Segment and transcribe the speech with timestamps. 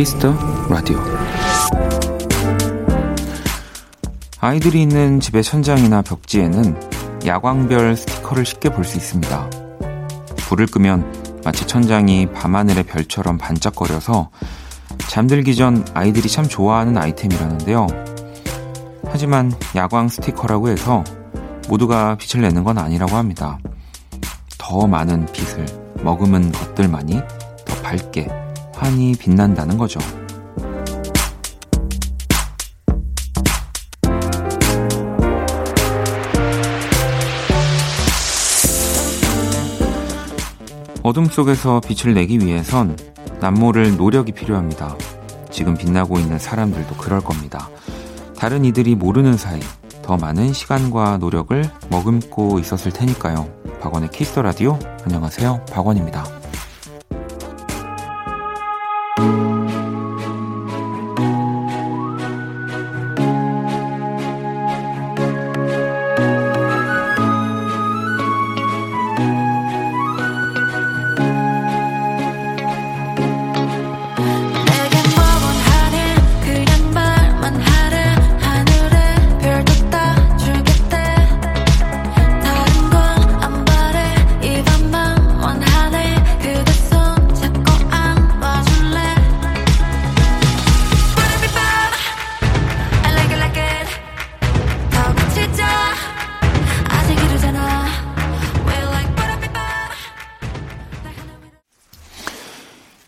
[0.00, 0.34] 키스 더
[0.70, 0.98] 라디오
[4.40, 6.80] 아이들이 있는 집의 천장이나 벽지에는
[7.26, 9.50] 야광별 스티커를 쉽게 볼 수 있습니다.
[10.38, 14.30] 불을 끄면 마치 천장이 밤하늘의 별처럼 반짝거려서
[15.10, 17.86] 잠들기 전 아이들이 참 좋아하는 아이템이라는데요.
[19.04, 21.04] 하지만 야광 스티커라고 해서
[21.68, 23.58] 모두가 빛을 내는 건 아니라고 합니다.
[24.56, 25.66] 더 많은 빛을
[26.02, 27.20] 머금은 것들만이
[27.66, 28.49] 더 밝게
[28.80, 30.00] 환히 빛난다는 거죠.
[41.02, 42.96] 어둠 속에서 빛을 내기 위해선
[43.40, 44.96] 남모를 노력이 필요합니다.
[45.50, 47.68] 지금 빛나고 있는 사람들도 그럴 겁니다.
[48.38, 49.60] 다른 이들이 모르는 사이
[50.02, 53.46] 더 많은 시간과 노력을 머금고 있었을 테니까요.
[53.80, 55.66] 박원의 키스 터 라디오 안녕하세요.
[55.70, 56.39] 박원입니다.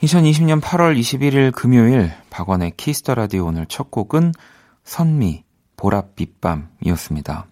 [0.02, 4.32] 2020년 8월 21일 금요일 박원의 키스 더 라디오 오늘 첫 곡은
[4.82, 5.44] 선미
[5.76, 7.46] 보랏빛 밤이었습니다.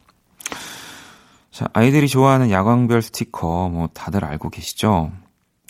[1.52, 5.12] 자, 아이들이 좋아하는 야광별 스티커 뭐 다들 알고 계시죠?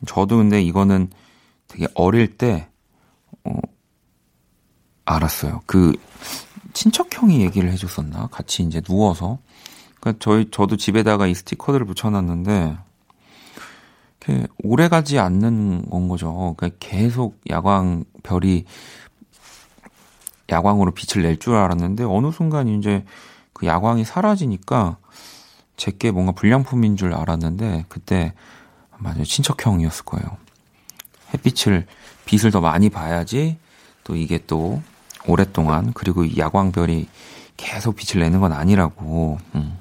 [0.07, 1.11] 저도 근데 이거는
[1.69, 2.69] 되게 어릴 때
[3.45, 3.53] 어,
[5.05, 5.61] 알았어요.
[5.67, 5.93] 그
[6.73, 8.29] 친척 형이 얘기를 해줬었나?
[8.29, 9.39] 같이 이제 누워서.
[10.01, 12.79] 그러니까 저희 저도 집에다가 이 스티커들을 붙여놨는데
[14.21, 16.55] 이렇게 오래 가지 않는 건 거죠.
[16.57, 18.65] 그러니까 계속 야광 별이
[20.51, 23.05] 야광으로 빛을 낼 줄 알았는데 어느 순간 이제
[23.53, 24.97] 그 야광이 사라지니까
[25.77, 28.35] 제게 뭔가 불량품인 줄 알았는데 그때
[28.99, 30.37] 맞아요 친척형이었을 거예요.
[31.33, 31.87] 햇빛을
[32.27, 33.57] 빛을 더 많이 봐야지
[34.05, 34.83] 또 이게 또
[35.27, 37.09] 오랫동안 그리고 야광별이
[37.57, 39.39] 계속 빛을 내는 건 아니라고.
[39.55, 39.79] 음.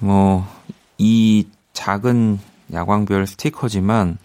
[0.00, 2.38] 뭐이 작은
[2.72, 4.16] 야광별 스티커지만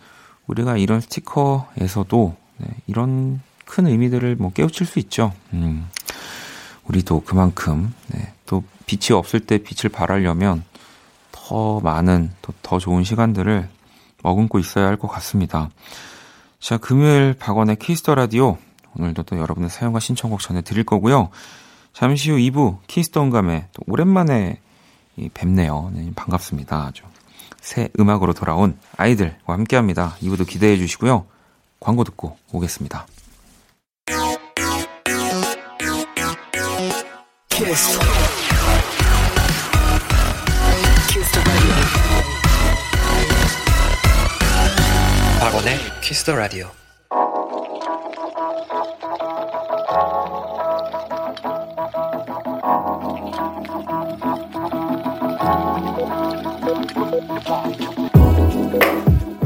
[0.47, 5.33] 우리가 이런 스티커에서도 네, 이런 큰 의미들을 뭐 깨우칠 수 있죠.
[5.53, 5.87] 음,
[6.85, 10.63] 우리도 그만큼 네, 또 빛이 없을 때 빛을 발하려면
[11.31, 13.67] 더 많은 또 더 좋은 시간들을
[14.23, 15.69] 머금고 있어야 할 것 같습니다.
[16.59, 18.57] 자, 금요일 박원의 키스 더 라디오
[18.95, 21.29] 오늘도 또 여러분의 사연과 신청곡 전해드릴 거고요.
[21.93, 24.59] 잠시 후 2부 키스 더 온감에 또 오랜만에
[25.33, 25.91] 뵙네요.
[25.93, 26.85] 네, 반갑습니다.
[26.87, 27.03] 아주.
[27.61, 30.15] 새 음악으로 돌아온 아이들과 함께 합니다.
[30.21, 31.25] 이부도 기대해 주시고요.
[31.79, 33.05] 광고 듣고 오겠습니다.
[37.49, 37.99] 키스
[46.25, 46.88] 더 라디오.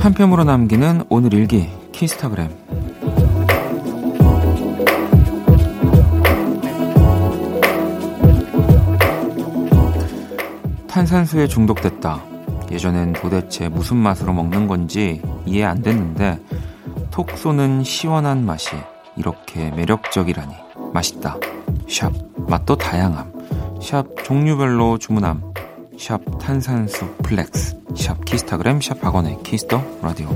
[0.03, 2.50] 한 뼘으로 남기는 오늘 일기 키스타그램
[10.90, 12.22] 탄산수에 중독됐다.
[12.69, 16.38] 예전엔 도대체 무슨 맛으로 먹는 건지 이해 안 됐는데
[17.09, 18.72] 톡 쏘는 시원한 맛이
[19.16, 20.53] 이렇게 매력적이라니
[20.94, 21.38] 맛있다.
[21.88, 22.11] 샵
[22.50, 23.32] 맛도 다양함.
[23.82, 25.53] 샵 종류별로 주문함.
[25.97, 30.29] 샵 탄산수 플렉스 샵 키스타그램 샵 박원의 키스터 라디오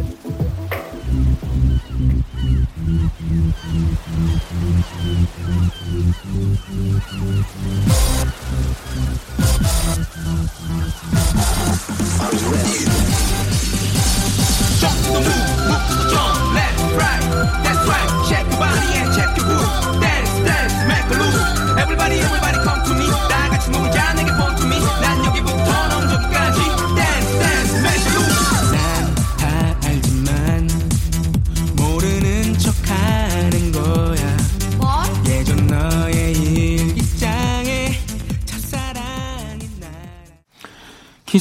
[21.80, 22.47] Everybody, everybody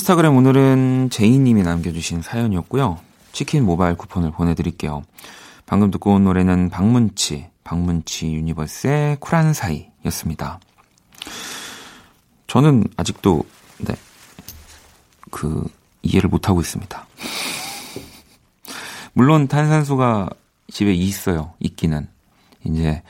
[0.06, 3.00] 키스타그램 오늘은 제이님이 남겨주신 사연이었고요.
[3.32, 5.03] 치킨 모바일 쿠폰을 보내드릴게요.
[5.67, 10.61] 방금 듣고 온 노래는 박문치, 박문치 유니버스의 쿨한 사이였습니다.
[12.47, 13.44] 저는 아직도,
[13.79, 13.97] 네,
[15.32, 15.67] 그,
[16.03, 17.05] 이해를 못하고 있습니다.
[19.12, 20.31] 물론 탄산수가
[20.69, 21.52] 집에 있어요.
[21.59, 22.06] 있기는.
[22.62, 23.02] 이제,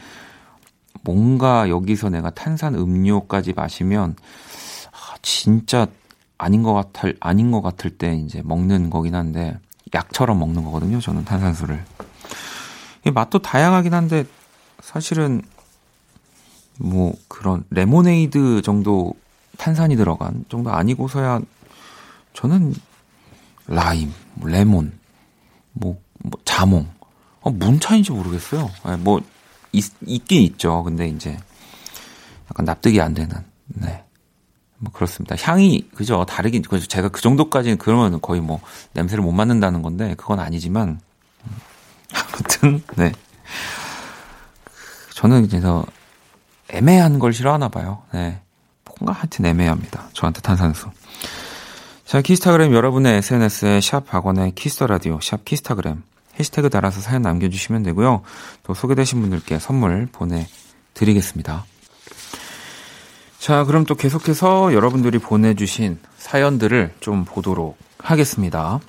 [1.02, 4.16] 뭔가 여기서 내가 탄산 음료까지 마시면,
[4.92, 5.86] 아, 진짜
[6.38, 9.58] 아닌 것 같을, 아닌 것 같을 때 이제 먹는 거긴 한데,
[9.94, 11.00] 약처럼 먹는 거거든요.
[11.00, 11.84] 저는 탄산수를.
[13.12, 14.24] 맛도 다양하긴 한데,
[14.80, 15.42] 사실은,
[16.78, 19.14] 뭐, 그런 레모네이드 정도
[19.56, 21.40] 탄산이 들어간 정도 아니고서야
[22.34, 22.74] 저는
[23.66, 24.92] 라임, 뭐 레몬,
[25.72, 26.88] 뭐, 뭐 자몽,
[27.40, 28.70] 어, 뭔 차인지 모르겠어요.
[28.86, 29.20] 네, 뭐
[29.72, 30.82] 있, 있긴 있죠.
[30.82, 31.36] 근데 이제
[32.50, 33.34] 약간 납득이 안 되는.
[33.66, 34.04] 네.
[34.78, 35.36] 뭐 그렇습니다.
[35.38, 38.60] 향이 그죠 다르긴 제가 그 정도까지는 그러면 거의 뭐
[38.92, 41.00] 냄새를 못 맡는다는 건데 그건 아니지만
[41.44, 41.50] 음,
[42.14, 43.12] 아무튼 네
[45.14, 45.84] 저는 그래서
[46.68, 48.02] 애매한 걸 싫어하나 봐요.
[48.12, 48.40] 네
[48.84, 50.08] 뭔가 하여튼 애매합니다.
[50.12, 50.90] 저한테 탄산수.
[52.04, 56.02] 자 키스타그램 여러분의 SNS에 샵 박원의 Kiss the Radio 샵 키스타그램
[56.38, 58.22] 해시태그 달아서 사연 남겨주시면 되고요.
[58.62, 61.64] 또 소개되신 분들께 선물 보내드리겠습니다.
[63.46, 68.80] 자, 그럼 또 계속해서 여러분들이 보내주신 사연들을 좀 보도록 하겠습니다.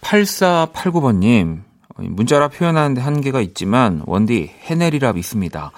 [0.00, 1.60] 8489번님,
[1.96, 5.70] 문자라 표현하는데 한계가 있지만, 원디, 해내리라 믿습니다.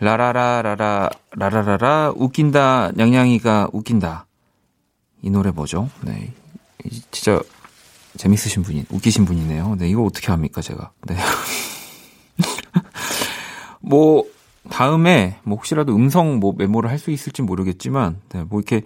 [0.00, 4.26] 라라라라라, 라라라라, 웃긴다, 냥냥이가 웃긴다.
[5.22, 5.90] 이 노래 뭐죠?
[6.00, 6.32] 네.
[7.12, 7.40] 진짜
[8.16, 9.76] 재밌으신 분이, 웃기신 분이네요.
[9.78, 10.90] 네, 이거 어떻게 합니까, 제가.
[11.06, 11.16] 네.
[13.80, 14.24] 뭐,
[14.70, 18.82] 다음에, 뭐, 혹시라도 음성 뭐 메모를 할 수 있을지 모르겠지만, 네, 뭐, 이렇게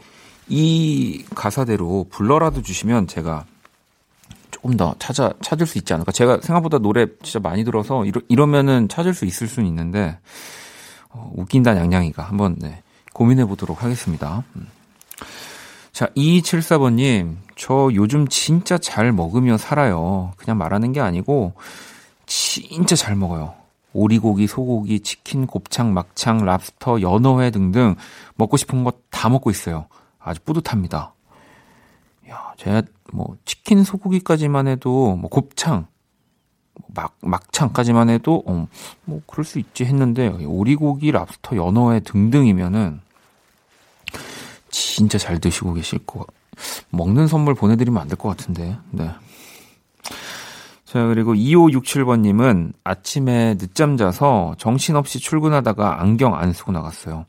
[0.48, 3.44] 이 가사대로 불러라도 주시면 제가
[4.50, 6.12] 조금 더 찾아, 찾을 수 있지 않을까.
[6.12, 10.18] 제가 생각보다 노래 진짜 많이 들어서 이러, 이러면은 찾을 수 있을 수는 있는데,
[11.10, 12.82] 어, 웃긴다 냥냥이가 한번, 네,
[13.12, 14.44] 고민해 보도록 하겠습니다.
[14.56, 14.66] 음.
[15.92, 20.32] 자, 2274번님, 저 요즘 진짜 잘 먹으며 살아요.
[20.36, 21.54] 그냥 말하는 게 아니고,
[22.26, 23.54] 진짜 잘 먹어요.
[23.96, 27.94] 오리고기, 소고기, 치킨, 곱창, 막창, 랍스터, 연어회 등등
[28.36, 29.86] 먹고 싶은 것 다 먹고 있어요.
[30.18, 31.14] 아주 뿌듯합니다.
[32.28, 32.82] 야, 제가
[33.12, 35.86] 뭐 치킨, 소고기까지만 해도 뭐 곱창,
[36.94, 38.68] 뭐막 막창까지만 해도 어,
[39.04, 43.00] 뭐 그럴 수 있지 했는데 오리고기, 랍스터, 연어회 등등이면은
[44.70, 46.26] 진짜 잘 드시고 계실 거.
[46.90, 48.76] 먹는 선물 보내드리면 안 될 것 같은데.
[48.90, 49.10] 네.
[50.96, 57.26] 자, 그리고 2567번님은 아침에 늦잠 자서 정신없이 출근하다가 안경 안 쓰고 나갔어요.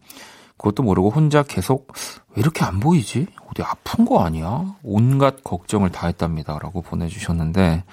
[0.56, 1.92] 그것도 모르고 혼자 계속
[2.30, 3.28] 왜 이렇게 안 보이지?
[3.46, 4.74] 어디 아픈 거 아니야?
[4.84, 6.58] 온갖 걱정을 다 했답니다.
[6.60, 7.84] 라고 보내주셨는데,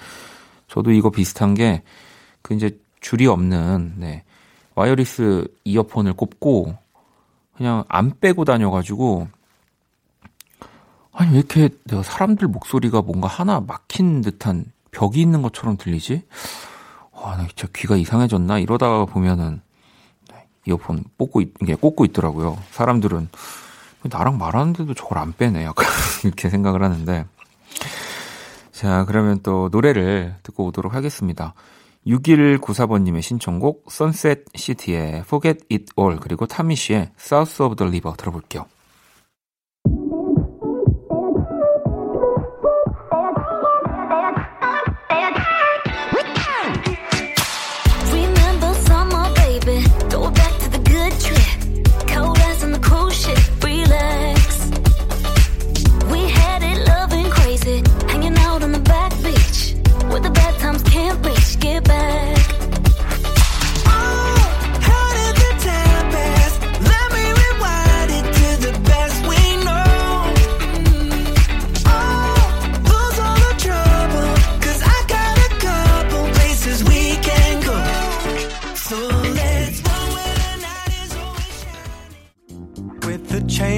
[0.69, 1.83] 저도 이거 비슷한 게,
[2.41, 4.23] 그 이제 줄이 없는, 네,
[4.75, 6.73] 와이어리스 이어폰을 꼽고,
[7.57, 9.27] 그냥 안 빼고 다녀가지고,
[11.11, 16.23] 아니, 왜 이렇게 내가 사람들 목소리가 뭔가 하나 막힌 듯한 벽이 있는 것처럼 들리지?
[17.11, 18.59] 와, 나 진짜 귀가 이상해졌나?
[18.59, 19.61] 이러다가 보면은,
[20.31, 22.57] 네, 이어폰 뽑고, 이게 꽂고 있더라고요.
[22.71, 23.29] 사람들은,
[24.03, 25.65] 나랑 말하는데도 저걸 안 빼네.
[25.65, 25.85] 약간,
[26.23, 27.25] 이렇게 생각을 하는데.
[28.71, 31.53] 자, 그러면 또 노래를 듣고 오도록 하겠습니다.
[32.07, 38.65] 6194번님의 신청곡, 선셋 시티의 Forget It All, 그리고 타미 씨의 South of the River 들어볼게요.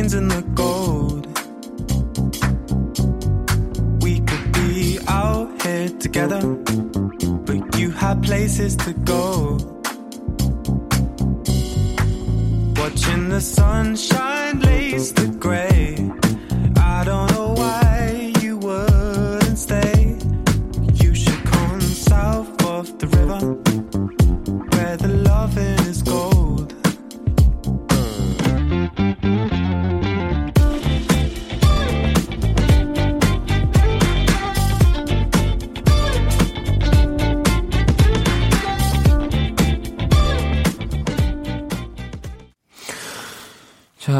[0.08, 1.26] diamonds and the gold.
[4.02, 6.42] We could be out here together,
[7.46, 9.58] but you have places to go.
[12.76, 16.27] Watching the sunshine lace the gray.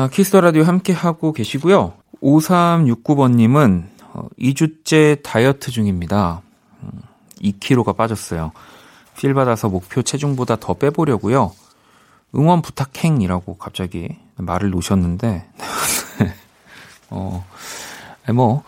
[0.08, 1.92] 자, Kiss the Radio 함께 하고 계시고요.
[2.24, 3.84] 5369번님은
[4.14, 6.42] 어, 2주째 다이어트 중입니다.
[7.42, 8.54] 2kg가 음, 빠졌어요.
[9.18, 11.52] 필 받아서 목표 체중보다 더 빼보려고요.
[12.36, 15.46] 응원 부탁해이라고 갑자기 말을 놓으셨는데,
[17.10, 17.46] 어,
[18.34, 18.64] 뭐,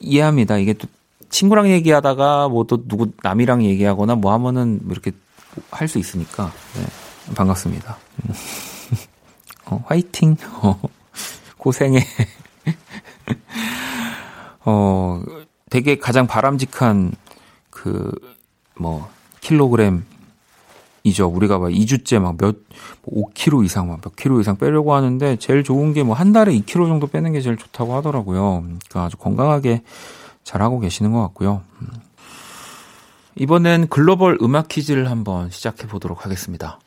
[0.00, 0.56] 이해합니다.
[0.56, 0.88] 이게 또
[1.28, 5.12] 친구랑 얘기하다가 뭐 또 누구 남이랑 얘기하거나 뭐 하면은 이렇게
[5.70, 7.98] 할 수 있으니까, 네, 반갑습니다.
[9.70, 10.36] 어, 화이팅!
[10.62, 10.80] 어,
[11.58, 12.00] 고생해.
[14.64, 15.22] 어,
[15.70, 17.12] 되게 가장 바람직한
[17.70, 18.10] 그,
[18.76, 19.08] 뭐,
[19.40, 20.04] 킬로그램
[21.04, 21.26] 이죠.
[21.26, 22.56] 우리가 막 2주째 막 몇,
[23.06, 26.86] 5kg 뭐 이상, 막몇 kg 이상 빼려고 하는데 제일 좋은 게 뭐 한 달에 2kg
[26.88, 28.62] 정도 빼는 게 제일 좋다고 하더라고요.
[28.62, 29.82] 그러니까 아주 건강하게
[30.44, 31.62] 잘 하고 계시는 것 같고요.
[31.80, 31.88] 음.
[33.36, 36.78] 이번엔 글로벌 음악 퀴즈를 한번 시작해 보도록 하겠습니다.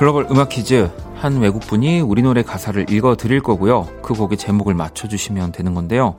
[0.00, 3.84] 글로벌 음악 퀴즈 한 외국분이 우리 노래 가사를 읽어 드릴 거고요.
[4.00, 6.18] 그 곡의 제목을 맞춰 주시면 되는 건데요.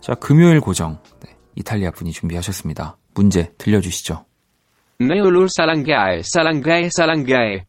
[0.00, 0.98] 자, 금요일 고정.
[1.20, 2.96] 네, 이탈리아 분이 준비하셨습니다.
[3.12, 4.24] 문제 들려 주시죠.
[4.98, 7.66] 네올룰 사랑가에 사랑가에 사랑가에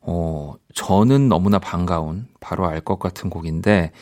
[0.00, 3.92] 어, 저는 너무나 반가운 바로 알 것 같은 곡인데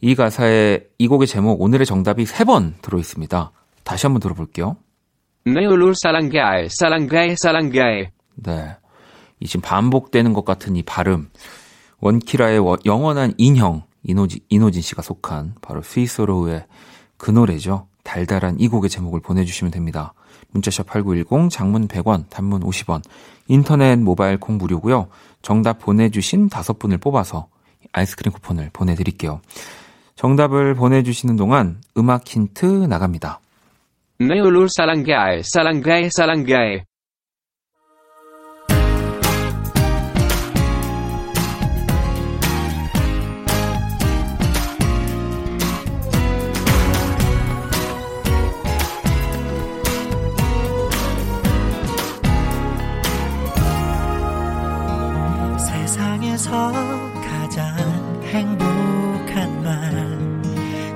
[0.00, 3.52] 이 가사에 이 곡의 제목 오늘의 정답이 세번 들어 있습니다.
[3.84, 4.78] 다시 한번 들어볼게요.
[5.44, 8.76] 네올룰 사랑가에 사랑가에 사랑가에 네.
[9.42, 11.28] 이 지금 반복되는 것 같은 이 발음.
[12.00, 16.64] 원키라의 영원한 인형, 이노지, 이노진 씨가 속한 바로 스위스로우의
[17.16, 17.88] 그 노래죠.
[18.04, 20.14] 달달한 이 곡의 제목을 보내주시면 됩니다.
[20.52, 23.02] 문자샵 8910, 장문 100원, 단문 50원,
[23.48, 25.08] 인터넷 모바일 콩 무료고요.
[25.40, 27.48] 정답 보내주신 다섯 분을 뽑아서
[27.92, 29.40] 아이스크림 쿠폰을 보내드릴게요.
[30.14, 33.40] 정답을 보내주시는 동안 음악 힌트 나갑니다.
[34.20, 36.84] 네올룰 사랑가에 사랑가에 사랑가에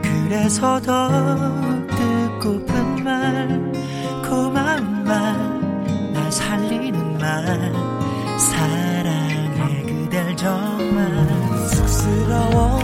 [0.02, 1.08] 그래서 더
[1.88, 3.72] 듣고픈 말.
[4.22, 5.56] 고마운 말
[6.12, 7.72] 날 살리는 말.
[8.38, 11.68] 사랑해 그댈 정말.
[11.68, 12.78] 쑥스러워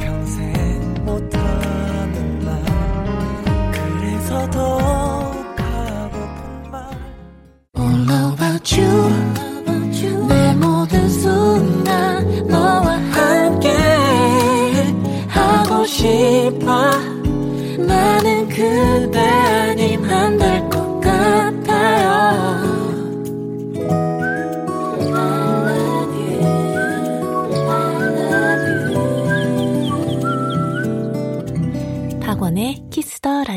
[0.00, 2.62] 평생 못하는 말.
[3.72, 4.78] 그래서 더
[5.56, 6.90] 가고픈 말.
[7.78, 9.25] All about you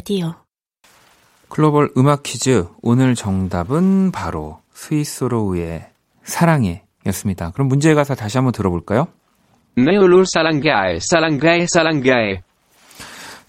[0.09, 0.33] 라디오
[1.49, 5.87] 글로벌 음악 퀴즈 오늘 정답은 바로 스위스로우의
[6.23, 7.51] 사랑해 였습니다.
[7.51, 9.07] 그럼 문제의 가사 다시 한번 들어볼까요?
[9.75, 12.41] 네올룰 사랑가에 사랑가에 사랑가에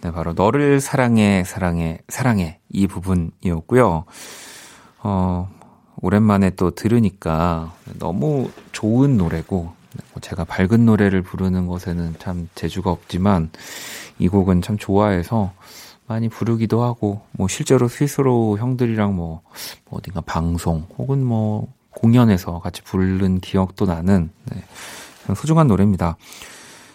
[0.02, 4.04] 네, 바로 너를 사랑해, 사랑해, 사랑해 이 부분이었고요.
[5.02, 5.50] 어,
[6.02, 13.50] 오랜만에 또 들으니까 너무 좋은 노래고 뭐 제가 밝은 노래를 부르는 것에는 참 재주가 없지만
[14.18, 15.54] 이 곡은 참 좋아해서
[16.10, 19.42] 많이 부르기도 하고 뭐 실제로 Sweet Sorrow 형들이랑 뭐,
[19.88, 24.64] 뭐 어딘가 방송 혹은 뭐 공연에서 같이 부른 기억도 나는 네,
[25.36, 26.16] 소중한 노래입니다.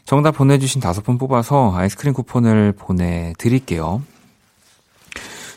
[0.03, 4.03] 정답 보내주신 다섯 분 뽑아서 아이스크림 쿠폰을 보내드릴게요.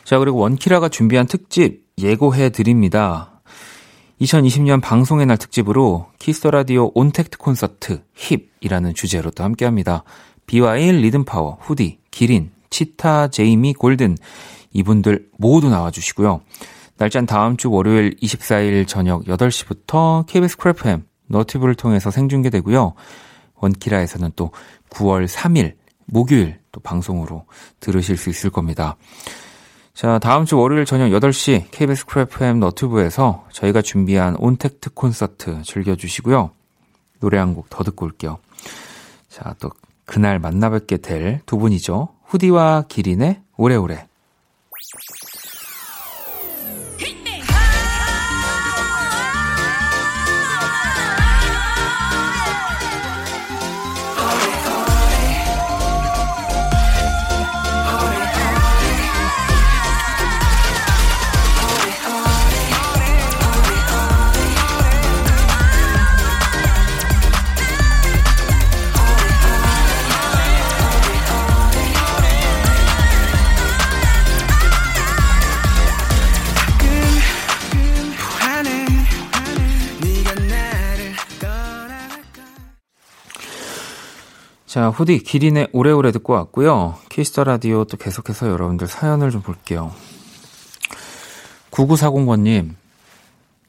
[0.05, 3.41] 자, 그리고 원키라가 준비한 특집 예고해 드립니다.
[4.21, 10.03] 2020년 방송의 날 특집으로 Kiss the Radio 온택트 콘서트 HIP이라는 주제로 또 함께 합니다.
[10.47, 14.17] 비와이, 리듬 파워, 후디, 기린, 치타, 제이미, 골든
[14.73, 16.41] 이분들 모두 나와주시고요.
[16.97, 22.93] 날짜는 다음 주 월요일 24일 저녁 8시부터 KBS Cool FM 너튜브를 통해서 생중계되고요.
[23.55, 24.51] 원키라에서는 또
[24.89, 27.45] 9월 3일 목요일 또 방송으로
[27.79, 28.95] 들으실 수 있을 겁니다.
[29.93, 36.51] 자, 다음 주 월요일 저녁 8시 KBS Cool FM 너튜브에서 저희가 준비한 온택트 콘서트 즐겨주시고요.
[37.19, 38.39] 노래 한 곡 더 듣고 올게요.
[39.29, 39.69] 자, 또
[40.05, 42.09] 그날 만나 뵙게 될 두 분이죠.
[42.29, 44.08] 후디와 기린의 오래오래.
[84.69, 86.99] 자, 후디 기린의 오래오래 듣고 왔고요.
[87.09, 89.91] Kiss the Radio 또 계속해서 여러분들 사연을 좀 볼게요.
[91.71, 92.75] 9940번님,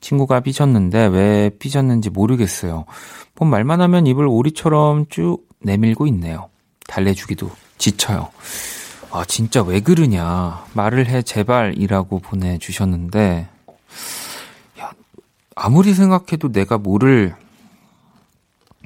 [0.02, 2.84] 친구가 삐졌는데 왜 삐졌는지 모르겠어요.
[3.34, 6.50] 뭔 말만 하면 입을 오리처럼 쭉 내밀고 있네요.
[6.86, 8.28] 달래주기도 지쳐요.
[9.10, 10.66] 아, 진짜 왜 그러냐.
[10.74, 13.48] 말을 해, 제발이라고 보내주셨는데,
[14.80, 14.90] 야,
[15.56, 17.34] 아무리 생각해도 내가 뭐를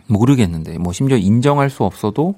[0.06, 2.34] 모르겠는데 뭐 심지어 인정할 수 없어도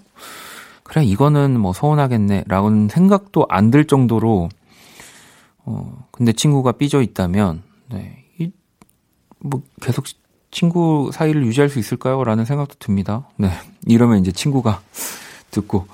[0.82, 4.49] 그래 이거는 뭐 서운하겠네 라는 생각도 안 들 정도로
[5.64, 10.04] 어 근데 친구가 삐져 있다면 네뭐 계속
[10.52, 12.23] 친구 사이를 유지할 수 있을까요?
[12.25, 13.28] 라는 생각도 듭니다.
[13.37, 13.50] 네
[13.87, 14.80] 이러면 이제 친구가
[15.50, 15.87] 듣고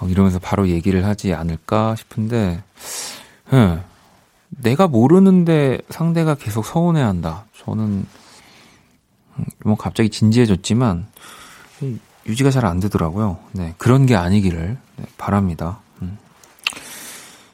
[0.00, 2.62] 어, 이러면서 바로 얘기를 하지 않을까 싶은데
[3.50, 3.78] 네,
[4.48, 7.44] 내가 모르는데 상대가 계속 서운해한다.
[7.64, 8.06] 저는
[9.64, 11.06] 뭐 갑자기 진지해졌지만
[12.26, 13.38] 유지가 잘 안 되더라고요.
[13.52, 15.80] 네, 그런 게 아니기를 네, 바랍니다.
[16.02, 16.18] 음.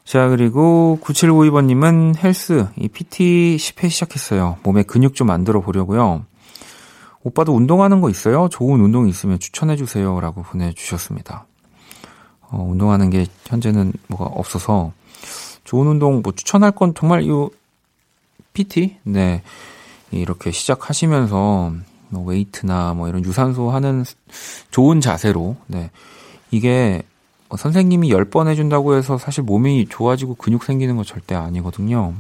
[0.05, 4.59] 자, 그리고 9752번님은 헬스, 이 PT 10회 시작했어요.
[4.63, 6.25] 몸에 근육 좀 만들어 보려고요.
[7.23, 8.49] 오빠도 운동하는 거 있어요?
[8.51, 10.21] 좋은 운동이 있으면 추천해주세요.
[10.21, 11.47] 라고 보내주셨습니다.
[12.51, 14.93] 어, 운동하는 게 현재는 뭐가 없어서
[15.65, 17.29] 좋은 운동 뭐 추천할 건 정말 이
[18.55, 18.97] PT?
[19.03, 19.43] 네.
[20.11, 21.73] 이렇게 시작하시면서
[22.11, 24.05] 뭐 웨이트나 뭐 이런 유산소 하는
[24.71, 25.91] 좋은 자세로 네.
[26.51, 27.03] 이게
[27.57, 32.15] 선생님이 10번 해준다고 해서 사실 몸이 좋아지고 근육 생기는 거 절대 아니거든요.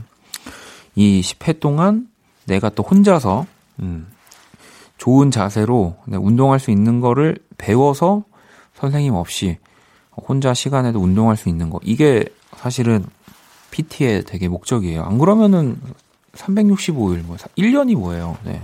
[0.94, 2.08] 이 10회 동안
[2.46, 3.46] 내가 또 혼자서
[3.80, 4.08] 음,
[4.96, 8.24] 좋은 자세로 네, 운동할 수 있는 거를 배워서
[8.74, 9.58] 선생님 없이
[10.16, 12.24] 혼자 시간에도 운동할 수 있는 거 이게
[12.56, 13.04] 사실은
[13.70, 15.02] PT의 되게 목적이에요.
[15.02, 15.78] 안 그러면은
[16.38, 18.62] 365일, 뭐, 1년이 뭐예요, 네.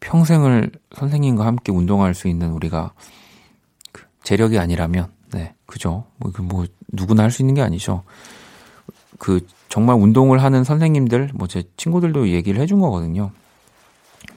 [0.00, 2.92] 평생을 선생님과 함께 운동할 수 있는 우리가
[3.92, 6.04] 그 재력이 아니라면, 네, 그죠.
[6.18, 8.04] 뭐, 그 뭐, 누구나 할 수 있는 게 아니죠.
[9.18, 13.30] 그, 정말 운동을 하는 선생님들, 뭐, 제 친구들도 얘기를 해준 거거든요.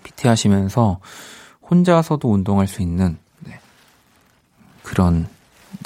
[0.03, 0.99] PT 하시면서
[1.69, 3.59] 혼자서도 운동할 수 있는, 네,
[4.83, 5.27] 그런,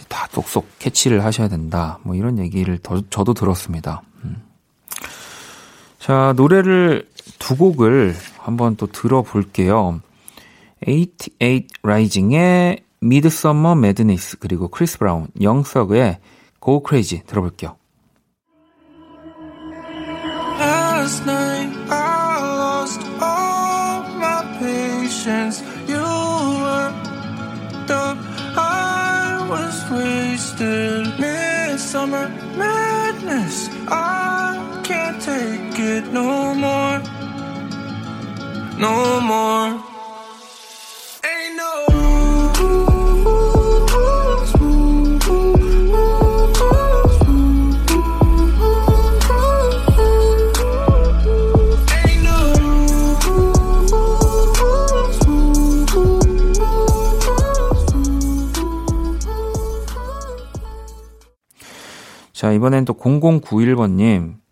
[0.07, 1.99] 다 쏙쏙 캐치를 하셔야 된다.
[2.03, 4.03] 뭐, 이런 얘기를 더, 저도 들었습니다.
[6.03, 6.05] 음.
[6.05, 7.07] 자, 노래를
[7.39, 10.01] 두 곡을 한번 또 들어볼게요.
[10.85, 16.19] 88 Rising의 Midsummer Madness 그리고 크리스 브라운, Young Thug의
[16.61, 17.77] Go Crazy 들어볼게요.
[20.59, 25.63] Last night I lost all my patience.
[25.87, 26.91] You were
[27.87, 28.17] the
[28.55, 31.19] I was wasted.
[31.19, 33.69] Midsummer madness.
[33.87, 36.99] I can't take it no more.
[38.77, 39.69] No more.
[41.23, 41.71] Ain't no.
[62.33, 64.42] 자, 이번엔 또 0091번님.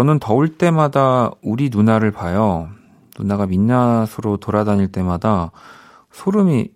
[0.00, 2.70] 저는 더울 때마다 우리 누나를 봐요.
[3.18, 5.50] 누나가 민낯으로 돌아다닐 때마다
[6.10, 6.70] 소름이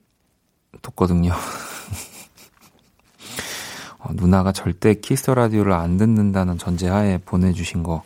[0.82, 1.32] 돋거든요.
[3.98, 8.02] 어, 누나가 절대 키스 라디오를 안 듣는다는 전제하에 보내주신 것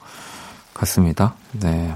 [0.73, 1.35] 같습니다.
[1.51, 1.93] 네.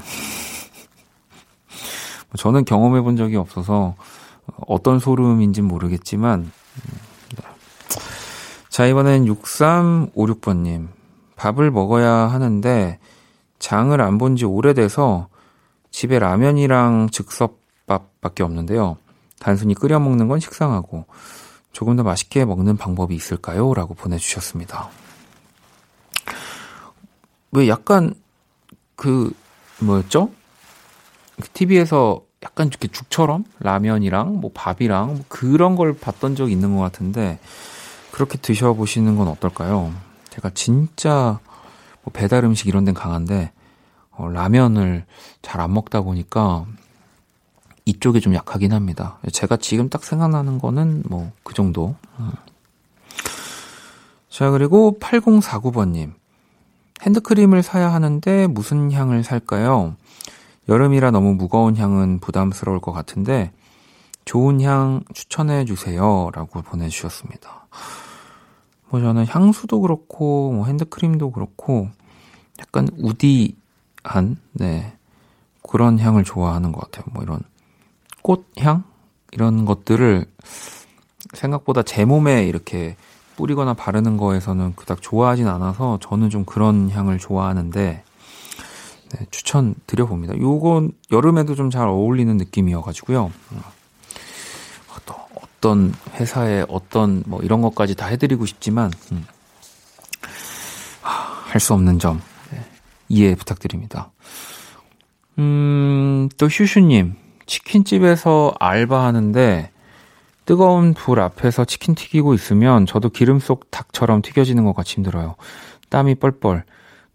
[2.37, 3.95] 저는 경험해 본 적이 없어서
[4.67, 6.51] 어떤 소름인지 모르겠지만,
[7.37, 7.45] 네.
[8.69, 10.89] 자, 이번엔 6356번님.
[11.37, 12.99] 밥을 먹어야 하는데
[13.63, 15.29] 장을 안 본 지 오래돼서
[15.93, 18.97] 집에 라면이랑 즉석밥밖에 없는데요.
[19.39, 21.07] 단순히 끓여 먹는 건 식상하고
[21.71, 23.73] 조금 더 맛있게 먹는 방법이 있을까요?
[23.73, 24.89] 라고 보내주셨습니다.
[27.53, 28.15] 왜 약간
[28.97, 29.33] 그
[29.79, 30.31] 뭐였죠?
[31.55, 37.39] TV에서 약간 이렇게 죽처럼 라면이랑 뭐 밥이랑 뭐 그런 걸 봤던 적이 있는 것 같은데
[38.11, 39.93] 그렇게 드셔보시는 건 어떨까요?
[40.31, 41.39] 제가 진짜
[42.05, 43.53] 뭐 배달 음식 이런 데는 강한데
[44.11, 45.05] 어, 라면을
[45.43, 46.67] 잘 안 먹다 보니까
[47.85, 49.19] 이쪽에 좀 약하긴 합니다.
[49.33, 51.97] 제가 지금 딱 생각나는 거는 뭐 그 정도.
[52.21, 52.31] 음.
[54.31, 56.13] 자 그리고 8049번님
[57.03, 59.97] 핸드크림을 사야 하는데 무슨 향을 살까요?
[60.69, 63.51] 여름이라 너무 무거운 향은 부담스러울 것 같은데
[64.25, 66.31] 좋은 향 추천해 주세요.
[66.33, 67.67] 라고 보내주셨습니다.
[68.93, 71.89] 뭐 저는 향수도 그렇고 뭐 핸드크림도 그렇고
[72.61, 74.93] 약간 우디한 네
[75.63, 77.07] 그런 향을 좋아하는 것 같아요.
[77.15, 77.41] 뭐 이런
[78.21, 78.85] 꽃향
[79.33, 80.27] 이런 것들을
[81.33, 82.97] 생각보다 제 몸에 이렇게
[83.37, 88.05] 뿌리거나 바르는 거에서는 그닥 좋아하진 않아서 저는 좀 그런 향을 좋아하는데
[89.09, 90.37] 네, 추천 드려봅니다.
[90.39, 93.33] 요건 여름에도 좀 잘 어울리는 느낌이어가지고요.
[95.63, 99.25] 어떤, 회사에 어떤 뭐 이런 것까지 다 해드리고 싶지만 음,
[101.01, 102.21] 할수 없는 점
[102.51, 102.59] 네,
[103.09, 104.11] 이해 부탁드립니다.
[105.39, 107.15] 음, 또 휴슈님
[107.47, 109.71] 치킨집에서 알바하는데
[110.47, 115.37] 뜨거운 불 앞에서 치킨 튀기고 있으면 저도 기름 속 닭처럼 튀겨지는 것 같이 힘들어요.
[115.91, 116.65] 땀이 뻘뻘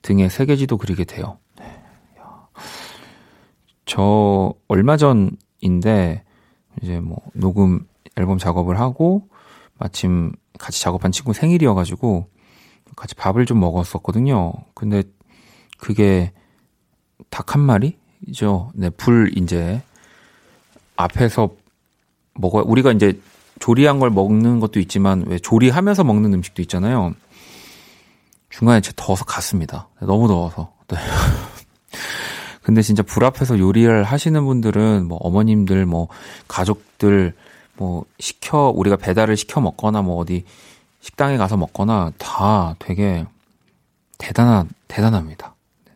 [0.01, 1.37] 등에 세계지도 그리게 돼요.
[1.59, 1.65] 네.
[3.85, 6.23] 저 얼마 전인데
[6.81, 7.85] 이제 뭐 녹음
[8.17, 9.27] 앨범 작업을 하고
[9.77, 12.27] 마침 같이 작업한 친구 생일이어가지고
[12.95, 14.53] 같이 밥을 좀 먹었었거든요.
[14.73, 15.03] 근데
[15.77, 16.31] 그게
[17.29, 18.71] 닭 한 마리죠.
[18.73, 19.81] 네, 불 이제
[20.95, 21.49] 앞에서
[22.33, 23.19] 먹어 우리가 이제
[23.59, 27.13] 조리한 걸 먹는 것도 있지만 왜 조리하면서 먹는 음식도 있잖아요.
[28.49, 29.89] 중간에 제 더워서 갔습니다.
[29.99, 30.73] 너무 더워서.
[30.87, 30.97] 네.
[32.63, 36.07] 근데 진짜 불 앞에서 요리를 하시는 분들은 뭐 어머님들 뭐
[36.47, 37.33] 가족들
[37.77, 40.43] 뭐 시켜 우리가 배달을 시켜 먹거나 뭐 어디
[41.01, 43.25] 식당에 가서 먹거나 다 되게
[44.17, 45.55] 대단한 대단합니다.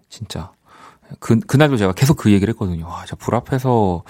[0.10, 0.52] 진짜
[1.20, 2.88] 그 그날도 제가 계속 그 얘기를 했거든요.
[2.88, 4.04] 와, 저불 앞에서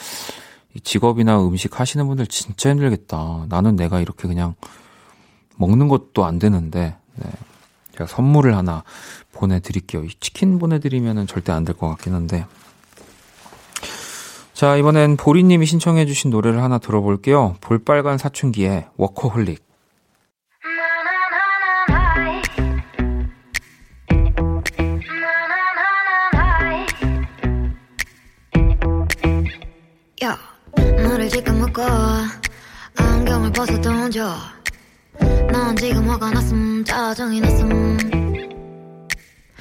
[0.83, 3.45] 직업이나 음식 하시는 분들 진짜 힘들겠다.
[3.49, 4.55] 나는 내가 이렇게 그냥
[5.57, 7.29] 먹는 것도 안 되는데, 네.
[7.93, 8.83] 제가 선물을 하나
[9.33, 10.07] 보내드릴게요.
[10.19, 12.45] 치킨 보내드리면은 절대 안 될 것 같긴 한데.
[14.61, 17.55] 자, 이번엔 보리님이 신청해주신 노래를 하나 들어볼게요.
[17.61, 19.65] 볼빨간 사춘기의 워커홀릭.
[32.97, 34.35] 안경을 벗어 던져
[35.51, 37.97] 넌 지금 화가 났음 짜증이 났음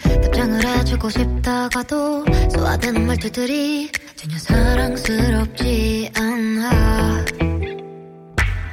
[0.02, 7.24] 답장을 해주고 싶다가도 소화되는 말투들이 전혀 사랑스럽지 않아.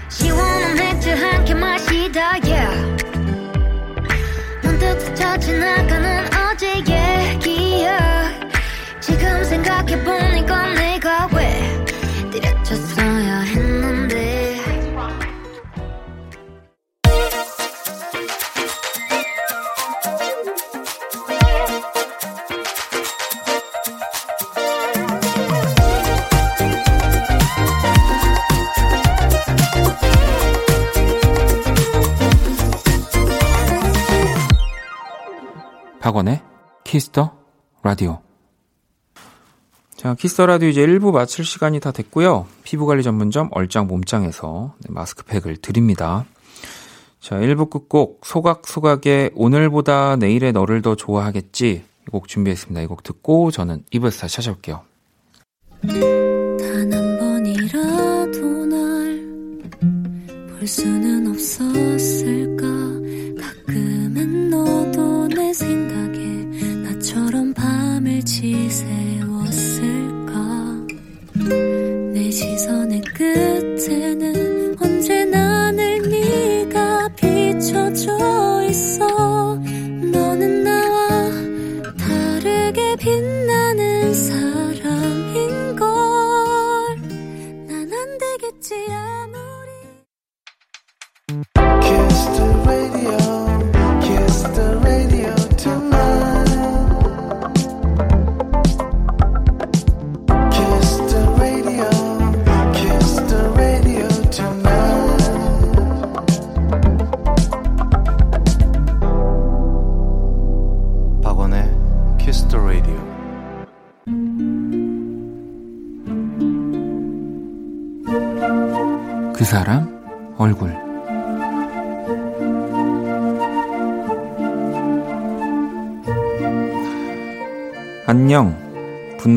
[0.09, 3.05] 시원한 맥주 한 캔 마시다 yeah.
[4.61, 8.29] 문득 스쳐 지나가는 어제 얘기야
[8.99, 10.66] 지금 생각해보니까
[36.07, 36.39] 박원의
[36.85, 37.35] Kiss the
[37.83, 38.21] Radio.
[39.97, 42.47] 자, Kiss the Radio 이제 1부 마칠 시간이 다 됐고요.
[42.63, 46.23] 피부관리 전문점 얼짱 몸짱에서 네, 마스크팩을 드립니다.
[47.19, 52.81] 자, 1부 끝곡 소각소각의 오늘보다 내일의 너를 더 좋아하겠지 이 곡 준비했습니다.
[52.83, 54.83] 이 곡 듣고 저는 2부에서 다시 찾아올게요.
[55.81, 59.67] 단 한 번이라도 날
[60.57, 62.16] 볼 수는 없었을
[68.27, 69.87] 지새웠을까?
[72.13, 78.11] 내 시선의 끝에는 언제나 늘 네가 비춰져
[78.69, 79.57] 있어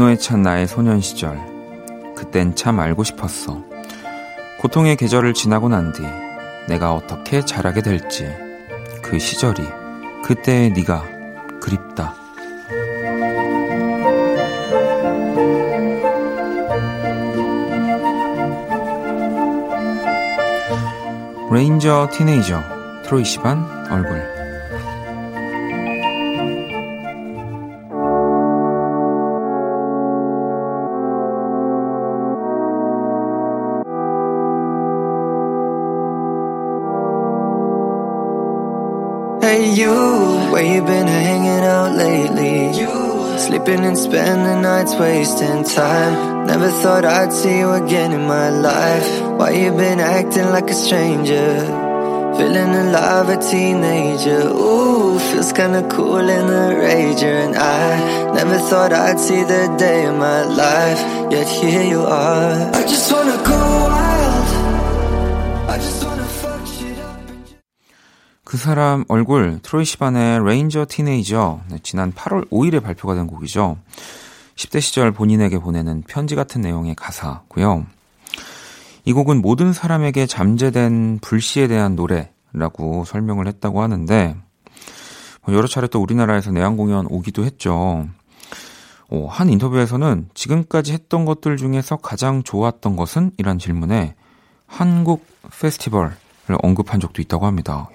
[0.00, 1.38] 분노에 찬 나의 소년 시절.
[2.16, 3.62] 그땐 참 알고 싶었어.
[4.58, 6.02] 고통의 계절을 지나고 난 뒤
[6.68, 8.26] 내가 어떻게 자라게 될지.
[9.02, 9.62] 그 시절이
[10.24, 11.04] 그때의 네가
[11.60, 12.14] 그립다.
[21.52, 22.62] Rager teenager
[23.04, 23.58] 트로이 시반
[23.90, 24.39] 얼굴
[43.70, 46.44] Sleeping and spending nights wasting time.
[46.48, 49.08] Never thought I'd see you again in my life.
[49.38, 51.60] Why you been acting like a stranger?
[52.36, 54.48] Feeling alive, a teenager.
[54.48, 57.36] Ooh, feels kinda cool in a rager.
[57.44, 61.00] And I never thought I'd see the day of my life.
[61.30, 62.74] Yet here you are.
[62.74, 63.99] I just wanna go
[68.60, 73.78] 사람 얼굴 트로이 시반의 레인저 티네이저 네, 지난 8월 5일에 발표가 된 곡이죠.
[74.54, 77.86] 10대 시절 본인에게 보내는 편지 같은 내용의 가사고요.
[79.04, 84.36] 이 곡은 모든 사람에게 잠재된 불씨에 대한 노래라고 설명을 했다고 하는데
[85.42, 88.06] 뭐 여러 차례 또 우리나라에서 내한 공연 오기도 했죠.
[89.08, 93.32] 어, 한 인터뷰에서는 지금까지 했던 것들 중에서 가장 좋았던 것은?
[93.38, 94.14] 이란 질문에
[94.66, 95.26] 한국
[95.58, 96.12] 페스티벌을
[96.62, 97.88] 언급한 적도 있다고 합니다.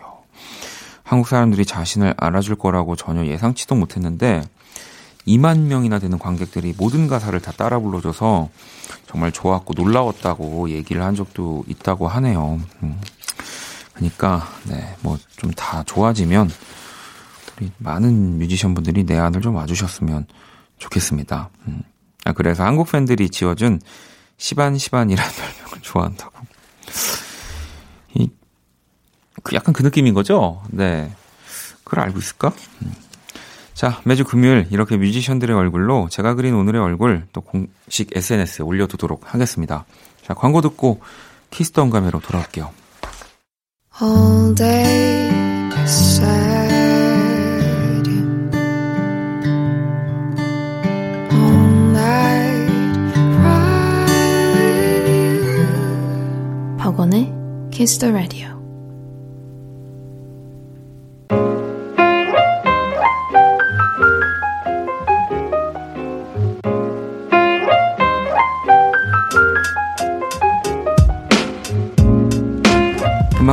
[1.05, 4.43] 야, 한국 사람들이 자신을 알아줄 거라고 전혀 예상치도 못했는데
[5.27, 8.49] 2만 명이나 되는 관객들이 모든 가사를 다 따라 불러줘서
[9.07, 12.59] 정말 좋았고 놀라웠다고 얘기를 한 적도 있다고 하네요.
[12.83, 12.99] 음.
[13.93, 16.49] 그러니까 네, 뭐 좀 다 좋아지면
[17.57, 20.25] 우리 많은 뮤지션 분들이 내 안을 좀 와주셨으면
[20.79, 21.49] 좋겠습니다.
[21.67, 21.81] 음.
[22.25, 23.79] 아, 그래서 한국 팬들이 지어준
[24.37, 26.33] 시반시반이라는 별명을 좋아한다고.
[29.45, 30.61] 이, 그 약간 그 느낌인 거죠?
[30.69, 31.11] 네.
[31.83, 32.51] 그걸 알고 있을까?
[32.81, 32.93] 음.
[33.73, 39.85] 자, 매주 금요일 이렇게 뮤지션들의 얼굴로 제가 그린 오늘의 얼굴 또 공식 SNS에 올려두도록 하겠습니다.
[40.25, 41.01] 자, 광고 듣고
[41.51, 42.71] 키스타그램으로 돌아올게요.
[44.01, 45.29] All day
[45.85, 46.73] sad.
[51.31, 52.71] All night.
[56.77, 57.33] 박원의
[57.71, 58.54] Kiss the Radio.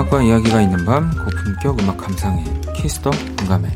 [0.02, 2.42] 음악과 이야기가 있는 밤 고품격 음악 감상회
[2.74, 3.68] 키스터 공감회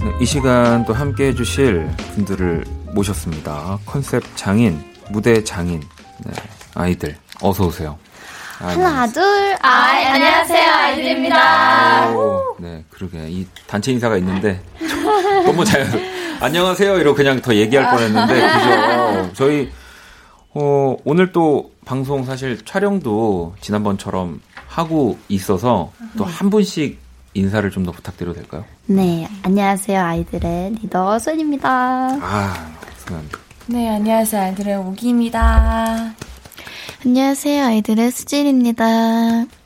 [0.00, 2.64] 네, 이 시간 또 함께 해주실 분들을
[2.94, 5.80] 모셨습니다 컨셉 장인 무대 장인
[6.24, 6.32] 네,
[6.74, 7.98] 아이들 어서 오세요
[8.60, 9.22] 아, 하나, 둘,
[9.60, 12.10] 아이, 안녕하세요, 아이들입니다.
[12.12, 13.28] 오, 네, 그러게.
[13.28, 14.62] 이 단체 인사가 있는데,
[15.46, 15.86] 너무 잘,
[16.40, 19.30] 안녕하세요, 이러고 그냥 더 얘기할 뻔 했는데, 그죠?
[19.34, 19.70] 저희,
[20.54, 26.98] 어, 오늘 또 방송 사실 촬영도 지난번처럼 하고 있어서 또 한 분씩
[27.34, 28.64] 인사를 좀 더 부탁드려도 될까요?
[28.86, 31.68] 네, 안녕하세요, 아이들의 리더 소연입니다.
[32.20, 32.72] 아,
[33.04, 33.28] 수면.
[33.66, 34.40] 네, 안녕하세요.
[34.42, 36.14] 아이들의 오기입니다.
[37.04, 38.84] 안녕하세요, 아이들의 수진입니다.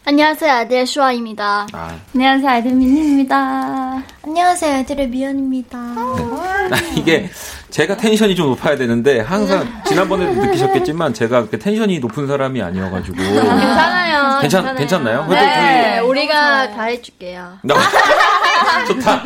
[0.08, 1.66] 안녕하세요, 아들 슈아입니다.
[1.70, 4.02] 아, 안녕하세요, 아이들 민니입니다.
[4.22, 5.78] 안녕하세요, 아들의 미연입니다.
[5.78, 7.28] 아, 이게
[7.68, 14.40] 제가 텐션이 좀 높아야 되는데 항상 지난번에도 느끼셨겠지만 제가 그렇게 텐션이 높은 사람이 아니어가지고 괜찮아요.
[14.40, 15.26] 괜찮 괜찮나요?
[15.28, 17.58] 네, 우리가 다 해줄게요.
[17.64, 17.74] 나
[18.86, 19.24] 좋다.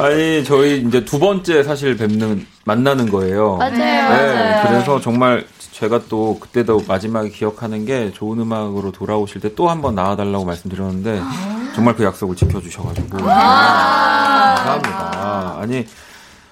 [0.00, 3.56] 아니 저희 이제 두 번째 사실 뵙는 만나는 거예요.
[3.58, 3.72] 맞아요.
[3.76, 5.44] 네, 그래서 정말
[5.82, 11.20] 제가 또 그때도 마지막에 기억하는 게 좋은 음악으로 돌아오실 때 또 한번 나와달라고 말씀드렸는데
[11.74, 14.86] 정말 그 약속을 지켜주셔가지고 감사합니다.
[15.60, 15.84] 아니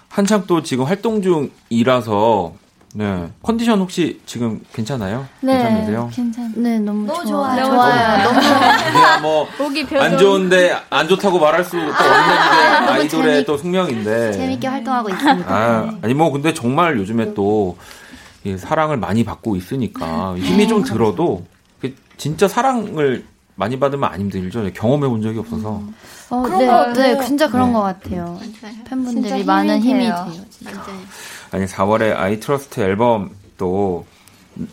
[0.08, 2.54] 한참 또 지금 활동 중이라서
[2.94, 5.24] 네 컨디션 혹시 지금 괜찮아요?
[5.40, 6.10] 괜찮으세요?
[6.12, 6.52] 괜찮.
[6.56, 7.64] 네, 너무, 너무 좋아요.
[7.64, 7.72] 좋아요.
[7.72, 8.24] 좋아요.
[8.24, 13.44] 너무 그냥 뭐 보기 안 좋은데 안 좋다고 말할 수 또 없는 게 아이돌의 재미-
[13.46, 14.32] 또 숙명인데.
[14.32, 15.54] 재밌게 활동하고 있습니다.
[15.56, 17.76] 아, 아니 뭐 근데 정말 요즘에 또
[18.44, 21.44] 이 사랑을 많이 받고 있으니까 힘이 좀 들어도
[21.80, 23.24] 그 진짜 사랑을
[23.54, 24.70] 많이 받으면 안 힘들죠.
[24.72, 25.82] 경험해 본 적이 없어서.
[26.30, 27.18] 어, 그런 네, 것 같아요.
[27.18, 27.72] 네, 진짜 그런 네.
[27.74, 28.40] 것 같아요.
[28.86, 30.26] 팬분들이 힘이 많은 힘이 돼요.
[30.48, 30.82] 진짜.
[31.50, 34.06] 아니 4월에 I trust 앨범 또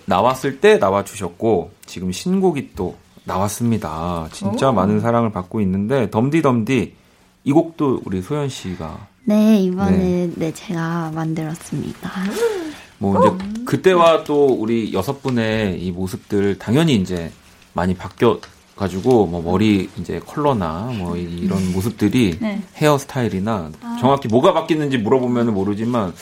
[0.06, 4.30] 나왔을 때 나와 주셨고 지금 신곡이 또 나왔습니다.
[4.32, 6.96] 진짜 많은 사랑을 받고 있는데 덤디덤디
[7.44, 10.54] 이 곡도 우리 소연 씨가 네, 이번에 네.
[10.54, 12.10] 제가 만들었습니다.
[13.00, 17.32] 뭐 이제 그때와 또 우리 여섯 분의 이 모습들 당연히 이제
[17.74, 18.40] 많이 바뀌어
[18.76, 22.62] 가지고 뭐 머리 이제 컬러나 뭐 이- 이런 모습들이 네.
[22.76, 26.14] 헤어 스타일이나 정확히 뭐가 바뀌는지 물어보면 모르지만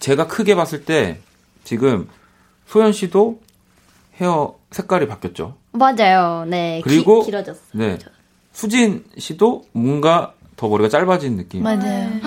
[0.00, 1.20] 제가 크게 봤을 때
[1.62, 2.08] 지금
[2.66, 3.40] 소연 씨도
[4.20, 5.54] 헤어 색깔이 바뀌었죠.
[5.72, 6.44] 맞아요.
[6.46, 6.80] 네.
[6.84, 7.60] 그리고 기, 길어졌어요.
[7.72, 7.98] 네.
[8.52, 11.62] 수진 씨도 뭔가 더 머리가 짧아진 느낌.
[11.62, 12.20] 맞아요.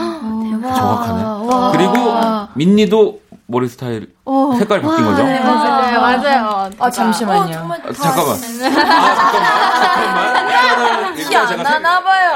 [0.61, 1.23] 정확하네.
[1.47, 1.71] 와.
[1.71, 1.93] 그리고
[2.55, 4.09] 민니도 머리 스타일
[4.59, 5.23] 색깔이 바뀐 거죠?
[5.23, 6.01] 네, 맞아요.
[6.01, 6.69] 맞아요.
[6.79, 7.43] 아, 잠시만요.
[7.43, 7.81] 아, 잠깐만.
[7.87, 8.37] 아, 잠깐만.
[9.87, 11.15] 잠깐만.
[11.15, 12.33] 제가 색- 나나 봐요.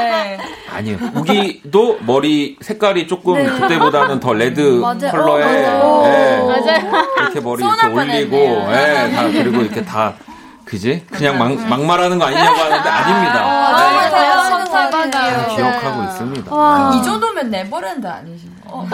[0.00, 0.38] 네.
[0.74, 0.98] 아니에요.
[1.14, 5.10] 우기도 머리 색깔이 조금 그때보다는 더 레드 맞아요.
[5.12, 6.14] 컬러에 어, 맞아요.
[6.14, 7.04] 예, 맞아요.
[7.20, 8.36] 이렇게 머리 이렇게 올리고.
[8.72, 10.14] 예, 다 그리고 이렇게 다
[10.64, 11.06] 그지?
[11.12, 13.76] 그냥 막, 막말하는 거 아니냐고 하는데 아닙니다.
[13.78, 14.10] 정말 네.
[14.10, 15.56] 대단한 것다 같아요.
[15.56, 16.92] 기억하고 있습니다.
[16.94, 18.55] 이 정도면 네버랜드 아니신가요?
[18.68, 18.86] 어.